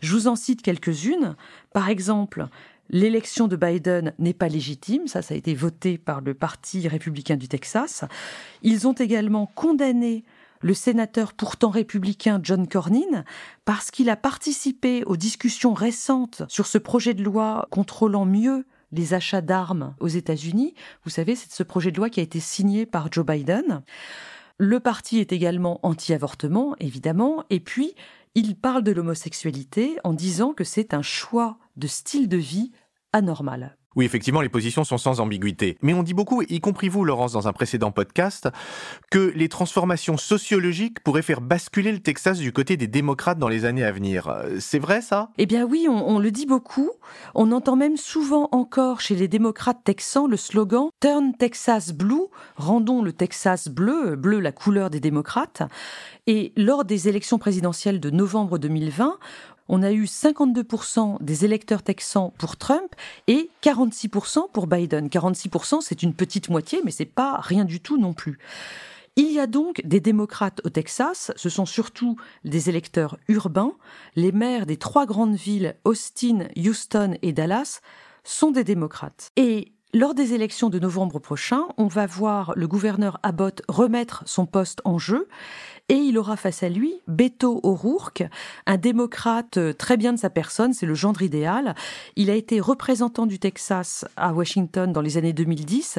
Je 0.00 0.14
vous 0.14 0.28
en 0.28 0.36
cite 0.36 0.62
quelques-unes. 0.62 1.36
Par 1.74 1.90
exemple, 1.90 2.48
L'élection 2.92 3.46
de 3.46 3.54
Biden 3.54 4.12
n'est 4.18 4.34
pas 4.34 4.48
légitime, 4.48 5.06
ça, 5.06 5.22
ça 5.22 5.34
a 5.34 5.36
été 5.36 5.54
voté 5.54 5.96
par 5.96 6.20
le 6.20 6.34
Parti 6.34 6.88
républicain 6.88 7.36
du 7.36 7.46
Texas. 7.46 8.04
Ils 8.62 8.88
ont 8.88 8.94
également 8.94 9.46
condamné 9.46 10.24
le 10.60 10.74
sénateur 10.74 11.32
pourtant 11.32 11.70
républicain 11.70 12.40
John 12.42 12.66
Cornyn 12.66 13.24
parce 13.64 13.92
qu'il 13.92 14.10
a 14.10 14.16
participé 14.16 15.04
aux 15.04 15.16
discussions 15.16 15.72
récentes 15.72 16.42
sur 16.48 16.66
ce 16.66 16.78
projet 16.78 17.14
de 17.14 17.22
loi 17.22 17.68
contrôlant 17.70 18.26
mieux 18.26 18.66
les 18.92 19.14
achats 19.14 19.40
d'armes 19.40 19.94
aux 20.00 20.08
États-Unis. 20.08 20.74
Vous 21.04 21.10
savez, 21.10 21.36
c'est 21.36 21.52
ce 21.52 21.62
projet 21.62 21.92
de 21.92 21.96
loi 21.96 22.10
qui 22.10 22.18
a 22.18 22.24
été 22.24 22.40
signé 22.40 22.86
par 22.86 23.10
Joe 23.12 23.24
Biden. 23.24 23.82
Le 24.58 24.80
parti 24.80 25.20
est 25.20 25.32
également 25.32 25.78
anti-avortement, 25.82 26.74
évidemment, 26.80 27.44
et 27.50 27.60
puis 27.60 27.94
il 28.34 28.56
parle 28.56 28.82
de 28.82 28.92
l'homosexualité 28.92 29.96
en 30.04 30.12
disant 30.12 30.52
que 30.52 30.64
c'est 30.64 30.92
un 30.92 31.02
choix 31.02 31.58
de 31.76 31.86
style 31.86 32.28
de 32.28 32.36
vie 32.36 32.72
anormal. 33.12 33.76
Oui, 33.96 34.04
effectivement, 34.04 34.40
les 34.40 34.48
positions 34.48 34.84
sont 34.84 34.98
sans 34.98 35.18
ambiguïté. 35.18 35.76
Mais 35.82 35.94
on 35.94 36.04
dit 36.04 36.14
beaucoup, 36.14 36.42
y 36.42 36.60
compris 36.60 36.88
vous, 36.88 37.04
Laurence, 37.04 37.32
dans 37.32 37.48
un 37.48 37.52
précédent 37.52 37.90
podcast, 37.90 38.48
que 39.10 39.32
les 39.34 39.48
transformations 39.48 40.16
sociologiques 40.16 41.00
pourraient 41.02 41.22
faire 41.22 41.40
basculer 41.40 41.90
le 41.90 41.98
Texas 41.98 42.38
du 42.38 42.52
côté 42.52 42.76
des 42.76 42.86
démocrates 42.86 43.40
dans 43.40 43.48
les 43.48 43.64
années 43.64 43.82
à 43.82 43.90
venir. 43.90 44.32
C'est 44.60 44.78
vrai 44.78 45.00
ça? 45.00 45.30
Eh 45.38 45.46
bien 45.46 45.64
oui, 45.64 45.88
on, 45.88 46.08
on, 46.08 46.20
le 46.20 46.30
dit 46.30 46.46
beaucoup. 46.46 46.92
On 47.34 47.50
entend 47.50 47.74
même 47.74 47.96
souvent 47.96 48.48
encore 48.52 49.00
chez 49.00 49.16
les 49.16 49.26
démocrates 49.26 49.82
texans 49.82 50.28
le 50.28 50.36
slogan 50.36 50.90
Turn 51.00 51.34
Texas 51.36 51.92
Blue, 51.92 52.28
rendons 52.54 53.02
le 53.02 53.12
Texas 53.12 53.66
bleu, 53.66 54.14
bleu 54.14 54.38
la 54.38 54.52
couleur 54.52 54.90
des 54.90 55.00
démocrates. 55.00 55.62
Et 56.28 56.52
lors 56.56 56.84
des 56.84 57.08
élections 57.08 57.38
présidentielles 57.38 57.98
de 57.98 58.10
novembre 58.10 58.58
2020, 58.58 59.18
on 59.70 59.82
a 59.82 59.92
eu 59.92 60.04
52% 60.04 61.22
des 61.22 61.44
électeurs 61.44 61.82
texans 61.82 62.32
pour 62.36 62.56
Trump 62.56 62.94
et 63.28 63.50
46% 63.62 64.50
pour 64.52 64.66
Biden. 64.66 65.06
46%, 65.06 65.80
c'est 65.80 66.02
une 66.02 66.12
petite 66.12 66.50
moitié, 66.50 66.80
mais 66.84 66.90
c'est 66.90 67.04
pas 67.06 67.38
rien 67.40 67.64
du 67.64 67.80
tout 67.80 67.96
non 67.96 68.12
plus. 68.12 68.38
Il 69.14 69.30
y 69.30 69.38
a 69.38 69.46
donc 69.46 69.80
des 69.84 70.00
démocrates 70.00 70.60
au 70.64 70.70
Texas, 70.70 71.30
ce 71.36 71.48
sont 71.48 71.66
surtout 71.66 72.16
des 72.44 72.68
électeurs 72.68 73.16
urbains. 73.28 73.72
Les 74.16 74.32
maires 74.32 74.66
des 74.66 74.76
trois 74.76 75.06
grandes 75.06 75.36
villes, 75.36 75.76
Austin, 75.84 76.48
Houston 76.56 77.16
et 77.22 77.32
Dallas, 77.32 77.80
sont 78.24 78.50
des 78.50 78.64
démocrates. 78.64 79.30
Et 79.36 79.72
lors 79.92 80.14
des 80.14 80.34
élections 80.34 80.68
de 80.68 80.78
novembre 80.78 81.18
prochain, 81.18 81.64
on 81.76 81.86
va 81.86 82.06
voir 82.06 82.52
le 82.54 82.68
gouverneur 82.68 83.18
Abbott 83.24 83.62
remettre 83.68 84.22
son 84.24 84.46
poste 84.46 84.80
en 84.84 84.98
jeu 84.98 85.26
et 85.90 85.96
il 85.96 86.16
aura 86.18 86.36
face 86.36 86.62
à 86.62 86.68
lui 86.68 86.94
Beto 87.08 87.58
O'Rourke, 87.64 88.22
un 88.66 88.76
démocrate 88.76 89.56
euh, 89.56 89.72
très 89.72 89.96
bien 89.96 90.12
de 90.12 90.18
sa 90.18 90.30
personne, 90.30 90.72
c'est 90.72 90.86
le 90.86 90.94
gendre 90.94 91.20
idéal. 91.20 91.74
Il 92.14 92.30
a 92.30 92.34
été 92.34 92.60
représentant 92.60 93.26
du 93.26 93.40
Texas 93.40 94.04
à 94.16 94.32
Washington 94.32 94.92
dans 94.92 95.00
les 95.00 95.18
années 95.18 95.32
2010. 95.32 95.98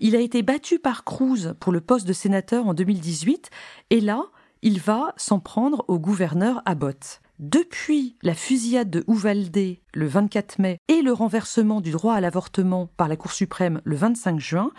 Il 0.00 0.16
a 0.16 0.20
été 0.20 0.42
battu 0.42 0.80
par 0.80 1.04
Cruz 1.04 1.54
pour 1.60 1.72
le 1.72 1.80
poste 1.80 2.06
de 2.06 2.12
sénateur 2.12 2.66
en 2.66 2.74
2018 2.74 3.48
et 3.90 4.00
là, 4.00 4.24
il 4.62 4.80
va 4.80 5.14
s'en 5.16 5.38
prendre 5.38 5.84
au 5.86 6.00
gouverneur 6.00 6.60
Abbott. 6.66 7.20
Depuis 7.38 8.16
la 8.22 8.34
fusillade 8.34 8.90
de 8.90 9.04
Uvalde 9.06 9.76
le 9.94 10.06
24 10.08 10.58
mai 10.58 10.80
et 10.88 11.02
le 11.02 11.12
renversement 11.12 11.80
du 11.80 11.92
droit 11.92 12.14
à 12.14 12.20
l'avortement 12.20 12.88
par 12.96 13.06
la 13.06 13.14
Cour 13.14 13.30
suprême 13.30 13.80
le 13.84 13.94
25 13.94 14.40
juin, 14.40 14.72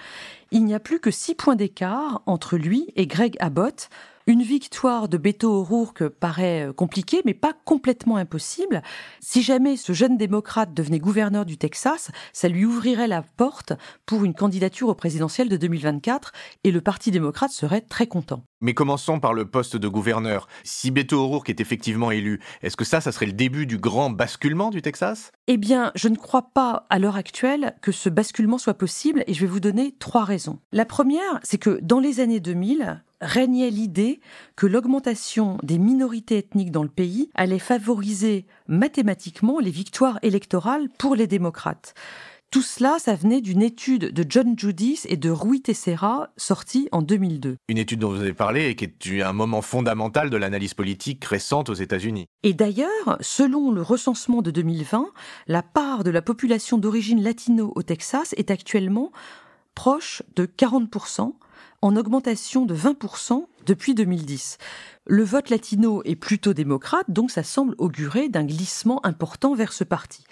il 0.52 0.66
n'y 0.66 0.74
a 0.74 0.82
plus 0.82 1.00
que 1.00 1.12
six 1.12 1.36
points 1.36 1.56
d'écart 1.56 2.22
entre 2.26 2.58
lui 2.58 2.92
et 2.98 3.08
Greg 3.08 3.38
Abbott, 3.40 3.90
une 4.30 4.44
victoire 4.44 5.10
de 5.10 5.18
Beto 5.18 5.52
O'Rourke 5.52 6.08
paraît 6.08 6.68
euh, 6.68 6.72
compliquée, 6.72 7.24
mais 7.26 7.34
pas 7.34 7.54
complètement 7.66 8.16
impossible. 8.16 8.84
Si 9.22 9.42
jamais 9.42 9.76
ce 9.76 9.92
jeune 9.92 10.18
démocrate 10.18 10.72
devenait 10.72 11.00
gouverneur 11.00 11.46
du 11.46 11.58
Texas, 11.58 12.12
ça 12.32 12.48
lui 12.48 12.64
ouvrirait 12.64 13.08
la 13.08 13.24
porte 13.24 13.74
pour 14.06 14.24
une 14.24 14.36
candidature 14.36 14.88
au 14.88 14.94
présidentiel 14.94 15.50
de 15.50 15.58
2024 15.58 16.32
et 16.64 16.70
le 16.70 16.80
Parti 16.80 17.10
démocrate 17.10 17.50
serait 17.50 17.82
très 17.82 18.06
content. 18.06 18.44
Mais 18.62 18.76
commençons 18.76 19.20
par 19.20 19.34
le 19.34 19.46
poste 19.46 19.78
de 19.78 19.88
gouverneur. 19.88 20.48
Si 20.64 20.92
Beto 20.92 21.24
O'Rourke 21.24 21.50
est 21.50 21.60
effectivement 21.60 22.12
élu, 22.12 22.40
est-ce 22.62 22.78
que 22.78 22.86
ça, 22.86 23.02
ça 23.02 23.12
serait 23.12 23.26
le 23.26 23.32
début 23.32 23.66
du 23.66 23.80
grand 23.80 24.12
basculement 24.12 24.70
du 24.70 24.84
Texas? 24.84 25.32
Eh 25.48 25.58
bien, 25.58 25.92
je 25.96 26.08
ne 26.08 26.18
crois 26.18 26.52
pas 26.54 26.86
à 26.92 27.00
l'heure 27.00 27.16
actuelle 27.16 27.74
que 27.82 27.92
ce 27.92 28.10
basculement 28.10 28.60
soit 28.60 28.76
possible 28.76 29.24
et 29.26 29.34
je 29.34 29.42
vais 29.42 29.48
vous 29.48 29.60
donner 29.60 29.96
trois 29.98 30.24
raisons. 30.24 30.60
La 30.72 30.86
première, 30.86 31.40
c'est 31.42 31.58
que 31.58 31.80
dans 31.82 32.00
les 32.00 32.20
années 32.20 32.40
2000, 32.40 33.02
régnait 33.22 33.70
l'idée 33.70 34.20
que 34.56 34.68
l'augmentation 34.68 35.58
des 35.64 35.78
minorités 35.78 36.38
ethniques 36.38 36.72
dans 36.72 36.84
le 36.84 36.90
pays 36.90 37.30
allait 37.36 37.60
favoriser 37.60 38.46
mathématiquement 38.68 39.60
les 39.60 39.72
victoires 39.72 40.20
électorales 40.22 40.90
pour 40.98 41.16
les 41.16 41.28
démocrates. 41.28 41.94
Tout 42.52 42.64
cela, 42.64 42.98
ça 42.98 43.14
venait 43.14 43.42
d'une 43.42 43.62
étude 43.62 44.12
de 44.12 44.26
John 44.28 44.58
Judis 44.58 45.02
et 45.06 45.18
de 45.18 45.30
Rui 45.30 45.62
Tessera, 45.62 46.32
sortie 46.36 46.90
en 46.92 47.04
2002. 47.04 47.58
Une 47.68 47.78
étude 47.78 48.00
dont 48.00 48.10
vous 48.10 48.22
avez 48.22 48.34
parlé 48.34 48.70
et 48.70 48.76
qui 48.76 48.86
est 48.86 49.22
un 49.22 49.34
moment 49.34 49.62
fondamental 49.62 50.32
de 50.32 50.38
l'analyse 50.38 50.74
politique 50.74 51.24
récente 51.26 51.70
aux 51.70 51.76
États-Unis. 51.76 52.26
Et 52.42 52.54
d'ailleurs, 52.54 53.18
selon 53.20 53.72
le 53.72 53.84
recensement 53.84 54.42
de 54.42 54.50
2020, 54.50 55.10
la 55.46 55.62
part 55.62 56.04
de 56.04 56.10
la 56.10 56.24
population 56.24 56.80
d'origine 56.80 57.22
latino 57.22 57.72
au 57.76 57.84
Texas 57.84 58.34
est 58.36 58.50
actuellement 58.50 59.12
proche 59.76 60.24
de 60.36 60.48
40%, 60.48 61.34
en 61.82 61.96
augmentation 61.96 62.66
de 62.66 62.76
20% 62.76 63.48
depuis 63.66 63.94
2010. 63.94 64.58
Le 65.06 65.24
vote 65.24 65.50
latino 65.50 66.04
est 66.06 66.16
plutôt 66.16 66.54
démocrate, 66.54 67.10
donc 67.10 67.32
ça 67.32 67.42
semble 67.42 67.74
augurer 67.80 68.30
d'un 68.30 68.44
glissement 68.44 69.04
important 69.06 69.56
vers 69.56 69.74
ce 69.74 69.84
parti. 69.84 70.24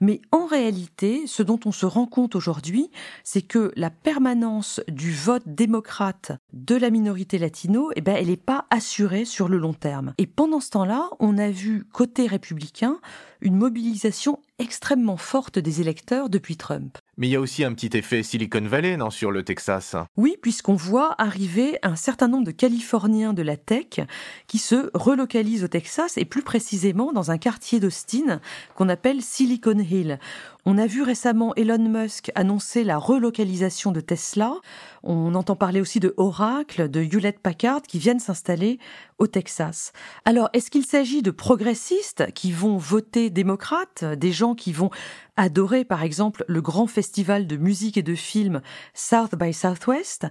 Mais 0.00 0.20
en 0.32 0.46
réalité, 0.46 1.24
ce 1.26 1.42
dont 1.42 1.60
on 1.66 1.72
se 1.72 1.86
rend 1.86 2.06
compte 2.06 2.34
aujourd'hui, 2.34 2.90
c'est 3.22 3.42
que 3.42 3.72
la 3.76 3.90
permanence 3.90 4.80
du 4.88 5.12
vote 5.12 5.44
démocrate 5.46 6.32
de 6.52 6.74
la 6.74 6.90
minorité 6.90 7.38
latino, 7.38 7.90
eh 7.96 8.00
ben, 8.00 8.16
elle 8.16 8.28
n'est 8.28 8.36
pas 8.36 8.66
assurée 8.70 9.24
sur 9.24 9.48
le 9.48 9.58
long 9.58 9.74
terme. 9.74 10.14
Et 10.18 10.26
pendant 10.26 10.60
ce 10.60 10.70
temps-là, 10.70 11.10
on 11.20 11.38
a 11.38 11.50
vu 11.50 11.84
côté 11.92 12.26
républicain 12.26 12.98
une 13.40 13.56
mobilisation 13.56 14.40
extrêmement 14.58 15.16
forte 15.16 15.58
des 15.58 15.80
électeurs 15.80 16.30
depuis 16.30 16.56
Trump. 16.56 16.98
Mais 17.16 17.28
il 17.28 17.30
y 17.30 17.36
a 17.36 17.40
aussi 17.40 17.62
un 17.62 17.74
petit 17.74 17.96
effet 17.96 18.22
Silicon 18.22 18.62
Valley, 18.62 18.96
non, 18.96 19.10
sur 19.10 19.30
le 19.30 19.42
Texas 19.42 19.96
Oui, 20.16 20.36
puisqu'on 20.40 20.74
voit 20.74 21.14
arriver 21.18 21.78
un 21.82 21.96
certain 21.96 22.28
nombre 22.28 22.46
de 22.46 22.52
Californiens 22.64 23.34
de 23.34 23.42
la 23.42 23.58
tech 23.58 24.00
qui 24.46 24.56
se 24.56 24.88
relocalisent 24.94 25.64
au 25.64 25.68
Texas 25.68 26.16
et 26.16 26.24
plus 26.24 26.40
précisément 26.40 27.12
dans 27.12 27.30
un 27.30 27.36
quartier 27.36 27.78
d'Austin 27.78 28.40
qu'on 28.74 28.88
appelle 28.88 29.20
Silicon 29.20 29.78
Hill. 29.78 30.18
On 30.64 30.78
a 30.78 30.86
vu 30.86 31.02
récemment 31.02 31.54
Elon 31.56 31.90
Musk 31.90 32.32
annoncer 32.34 32.82
la 32.82 32.96
relocalisation 32.96 33.92
de 33.92 34.00
Tesla. 34.00 34.54
On 35.02 35.34
entend 35.34 35.56
parler 35.56 35.82
aussi 35.82 36.00
de 36.00 36.14
Oracle, 36.16 36.88
de 36.88 37.02
Hewlett 37.02 37.38
Packard 37.38 37.82
qui 37.82 37.98
viennent 37.98 38.18
s'installer 38.18 38.78
au 39.18 39.26
Texas. 39.26 39.92
Alors, 40.24 40.48
est-ce 40.54 40.70
qu'il 40.70 40.86
s'agit 40.86 41.20
de 41.20 41.30
progressistes 41.30 42.32
qui 42.32 42.50
vont 42.50 42.78
voter 42.78 43.28
démocrates, 43.28 44.06
des 44.06 44.32
gens 44.32 44.54
qui 44.54 44.72
vont 44.72 44.88
adorer 45.36 45.84
par 45.84 46.02
exemple 46.02 46.46
le 46.48 46.62
grand 46.62 46.86
festival 46.86 47.46
de 47.46 47.58
musique 47.58 47.98
et 47.98 48.02
de 48.02 48.14
films 48.14 48.62
South 48.94 49.34
by 49.34 49.52
Southwest? 49.52 50.28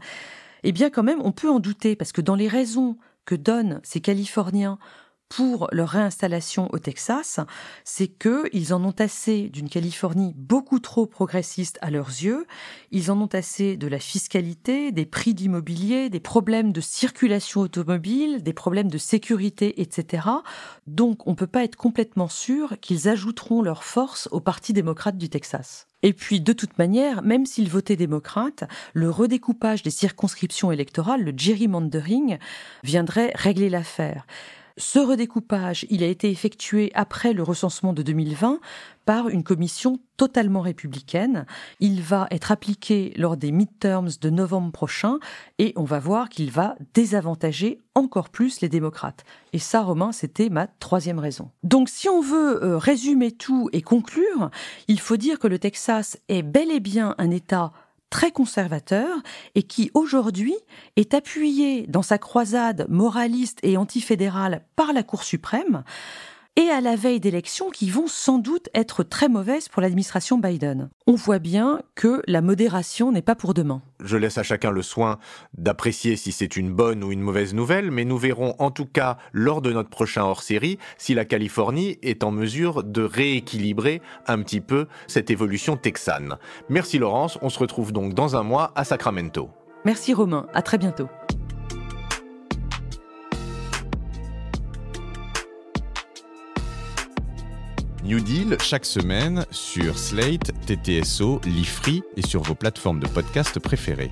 Eh 0.63 0.71
bien 0.71 0.89
quand 0.89 1.03
même, 1.03 1.21
on 1.21 1.31
peut 1.31 1.49
en 1.49 1.59
douter 1.59 1.95
parce 1.95 2.11
que 2.11 2.21
dans 2.21 2.35
les 2.35 2.47
raisons 2.47 2.97
que 3.25 3.35
donnent 3.35 3.79
ces 3.83 4.01
Californiens 4.01 4.79
pour 5.35 5.67
leur 5.71 5.89
réinstallation 5.89 6.69
au 6.73 6.77
Texas, 6.77 7.39
c'est 7.83 8.07
qu'ils 8.07 8.71
en 8.71 8.83
ont 8.85 8.93
assez 8.99 9.49
d'une 9.49 9.67
Californie 9.67 10.33
beaucoup 10.35 10.79
trop 10.79 11.07
progressiste 11.07 11.79
à 11.81 11.89
leurs 11.89 12.09
yeux, 12.09 12.45
ils 12.91 13.09
en 13.09 13.19
ont 13.19 13.29
assez 13.33 13.75
de 13.75 13.87
la 13.87 13.97
fiscalité, 13.97 14.91
des 14.91 15.07
prix 15.07 15.33
d'immobilier, 15.33 16.11
des 16.11 16.19
problèmes 16.19 16.71
de 16.71 16.81
circulation 16.81 17.61
automobile, 17.61 18.43
des 18.43 18.53
problèmes 18.53 18.91
de 18.91 18.99
sécurité, 18.99 19.81
etc. 19.81 20.27
Donc 20.85 21.25
on 21.25 21.31
ne 21.31 21.35
peut 21.35 21.47
pas 21.47 21.63
être 21.63 21.77
complètement 21.77 22.29
sûr 22.29 22.79
qu'ils 22.79 23.09
ajouteront 23.09 23.63
leur 23.63 23.83
force 23.83 24.29
au 24.31 24.39
Parti 24.39 24.71
démocrate 24.71 25.17
du 25.17 25.29
Texas. 25.29 25.87
Et 26.03 26.13
puis, 26.13 26.41
de 26.41 26.53
toute 26.53 26.77
manière, 26.77 27.23
même 27.23 27.45
s'ils 27.45 27.69
votaient 27.69 27.95
démocrate, 27.95 28.65
le 28.93 29.09
redécoupage 29.09 29.83
des 29.83 29.89
circonscriptions 29.89 30.71
électorales, 30.71 31.23
le 31.23 31.33
gerrymandering, 31.35 32.37
viendrait 32.83 33.31
régler 33.35 33.69
l'affaire. 33.69 34.27
Ce 34.77 34.97
redécoupage, 34.97 35.85
il 35.91 36.03
a 36.03 36.07
été 36.07 36.31
effectué 36.31 36.91
après 36.95 37.33
le 37.33 37.43
recensement 37.43 37.93
de 37.93 38.01
2020 38.01 38.59
par 39.05 39.29
une 39.29 39.43
commission 39.43 39.99
totalement 40.17 40.61
républicaine. 40.61 41.45
Il 41.79 42.01
va 42.01 42.25
être 42.31 42.51
appliqué 42.51 43.13
lors 43.15 43.37
des 43.37 43.51
midterms 43.51 44.09
de 44.19 44.29
novembre 44.31 44.71
prochain 44.71 45.19
et 45.59 45.73
on 45.75 45.83
va 45.83 45.99
voir 45.99 46.27
qu'il 46.29 46.49
va 46.49 46.75
désavantager 46.95 47.81
encore 47.93 48.29
plus 48.29 48.61
les 48.61 48.69
démocrates. 48.69 49.25
Et 49.51 49.59
ça, 49.59 49.81
Romain, 49.81 50.11
c'était 50.11 50.49
ma 50.49 50.65
troisième 50.65 51.19
raison. 51.19 51.51
Donc 51.61 51.87
si 51.87 52.09
on 52.09 52.21
veut 52.21 52.63
euh, 52.63 52.77
résumer 52.79 53.31
tout 53.31 53.69
et 53.73 53.83
conclure, 53.83 54.49
il 54.87 54.99
faut 54.99 55.17
dire 55.17 55.37
que 55.37 55.47
le 55.47 55.59
Texas 55.59 56.17
est 56.29 56.41
bel 56.41 56.71
et 56.71 56.79
bien 56.79 57.13
un 57.19 57.29
État 57.29 57.73
très 58.13 58.29
conservateur 58.29 59.09
et 59.55 59.63
qui 59.63 59.89
aujourd'hui 59.95 60.53
est 60.97 61.15
appuyé 61.15 61.87
dans 61.87 62.03
sa 62.03 62.19
croisade 62.19 62.85
moraliste 62.87 63.57
et 63.63 63.75
antifédérale 63.75 64.61
par 64.75 64.93
la 64.93 65.01
Cour 65.01 65.23
suprême 65.23 65.83
et 66.55 66.69
à 66.69 66.81
la 66.81 66.95
veille 66.95 67.19
d'élections 67.19 67.69
qui 67.69 67.89
vont 67.89 68.07
sans 68.07 68.37
doute 68.37 68.69
être 68.73 69.03
très 69.03 69.27
mauvaises 69.27 69.69
pour 69.69 69.81
l'administration 69.81 70.37
Biden. 70.37 70.89
On 71.07 71.15
voit 71.15 71.39
bien 71.39 71.81
que 71.95 72.21
la 72.27 72.41
modération 72.41 73.11
n'est 73.11 73.21
pas 73.21 73.35
pour 73.35 73.53
demain. 73.53 73.81
Je 74.03 74.17
laisse 74.17 74.37
à 74.37 74.43
chacun 74.43 74.71
le 74.71 74.81
soin 74.81 75.17
d'apprécier 75.57 76.15
si 76.15 76.31
c'est 76.31 76.55
une 76.55 76.73
bonne 76.73 77.03
ou 77.03 77.11
une 77.11 77.21
mauvaise 77.21 77.53
nouvelle, 77.53 77.89
mais 77.91 78.05
nous 78.05 78.17
verrons 78.17 78.55
en 78.59 78.71
tout 78.71 78.85
cas 78.85 79.17
lors 79.31 79.61
de 79.61 79.71
notre 79.71 79.89
prochain 79.89 80.23
hors-série 80.23 80.77
si 80.97 81.13
la 81.13 81.25
Californie 81.25 81.97
est 82.03 82.23
en 82.23 82.31
mesure 82.31 82.83
de 82.83 83.01
rééquilibrer 83.01 84.01
un 84.27 84.41
petit 84.43 84.61
peu 84.61 84.87
cette 85.07 85.31
évolution 85.31 85.77
texane. 85.77 86.37
Merci 86.69 86.99
Laurence, 86.99 87.39
on 87.41 87.49
se 87.49 87.59
retrouve 87.59 87.91
donc 87.91 88.13
dans 88.13 88.35
un 88.35 88.43
mois 88.43 88.71
à 88.75 88.83
Sacramento. 88.83 89.49
Merci 89.85 90.13
Romain, 90.13 90.47
à 90.53 90.61
très 90.61 90.77
bientôt. 90.77 91.09
New 98.03 98.19
Deal 98.19 98.57
chaque 98.61 98.85
semaine 98.85 99.45
sur 99.49 99.97
Slate, 99.97 100.51
TTSO, 100.65 101.39
Lifree 101.45 102.03
et 102.17 102.21
sur 102.21 102.43
vos 102.43 102.53
plateformes 102.53 102.99
de 102.99 103.07
podcast 103.07 103.59
préférées. 103.59 104.11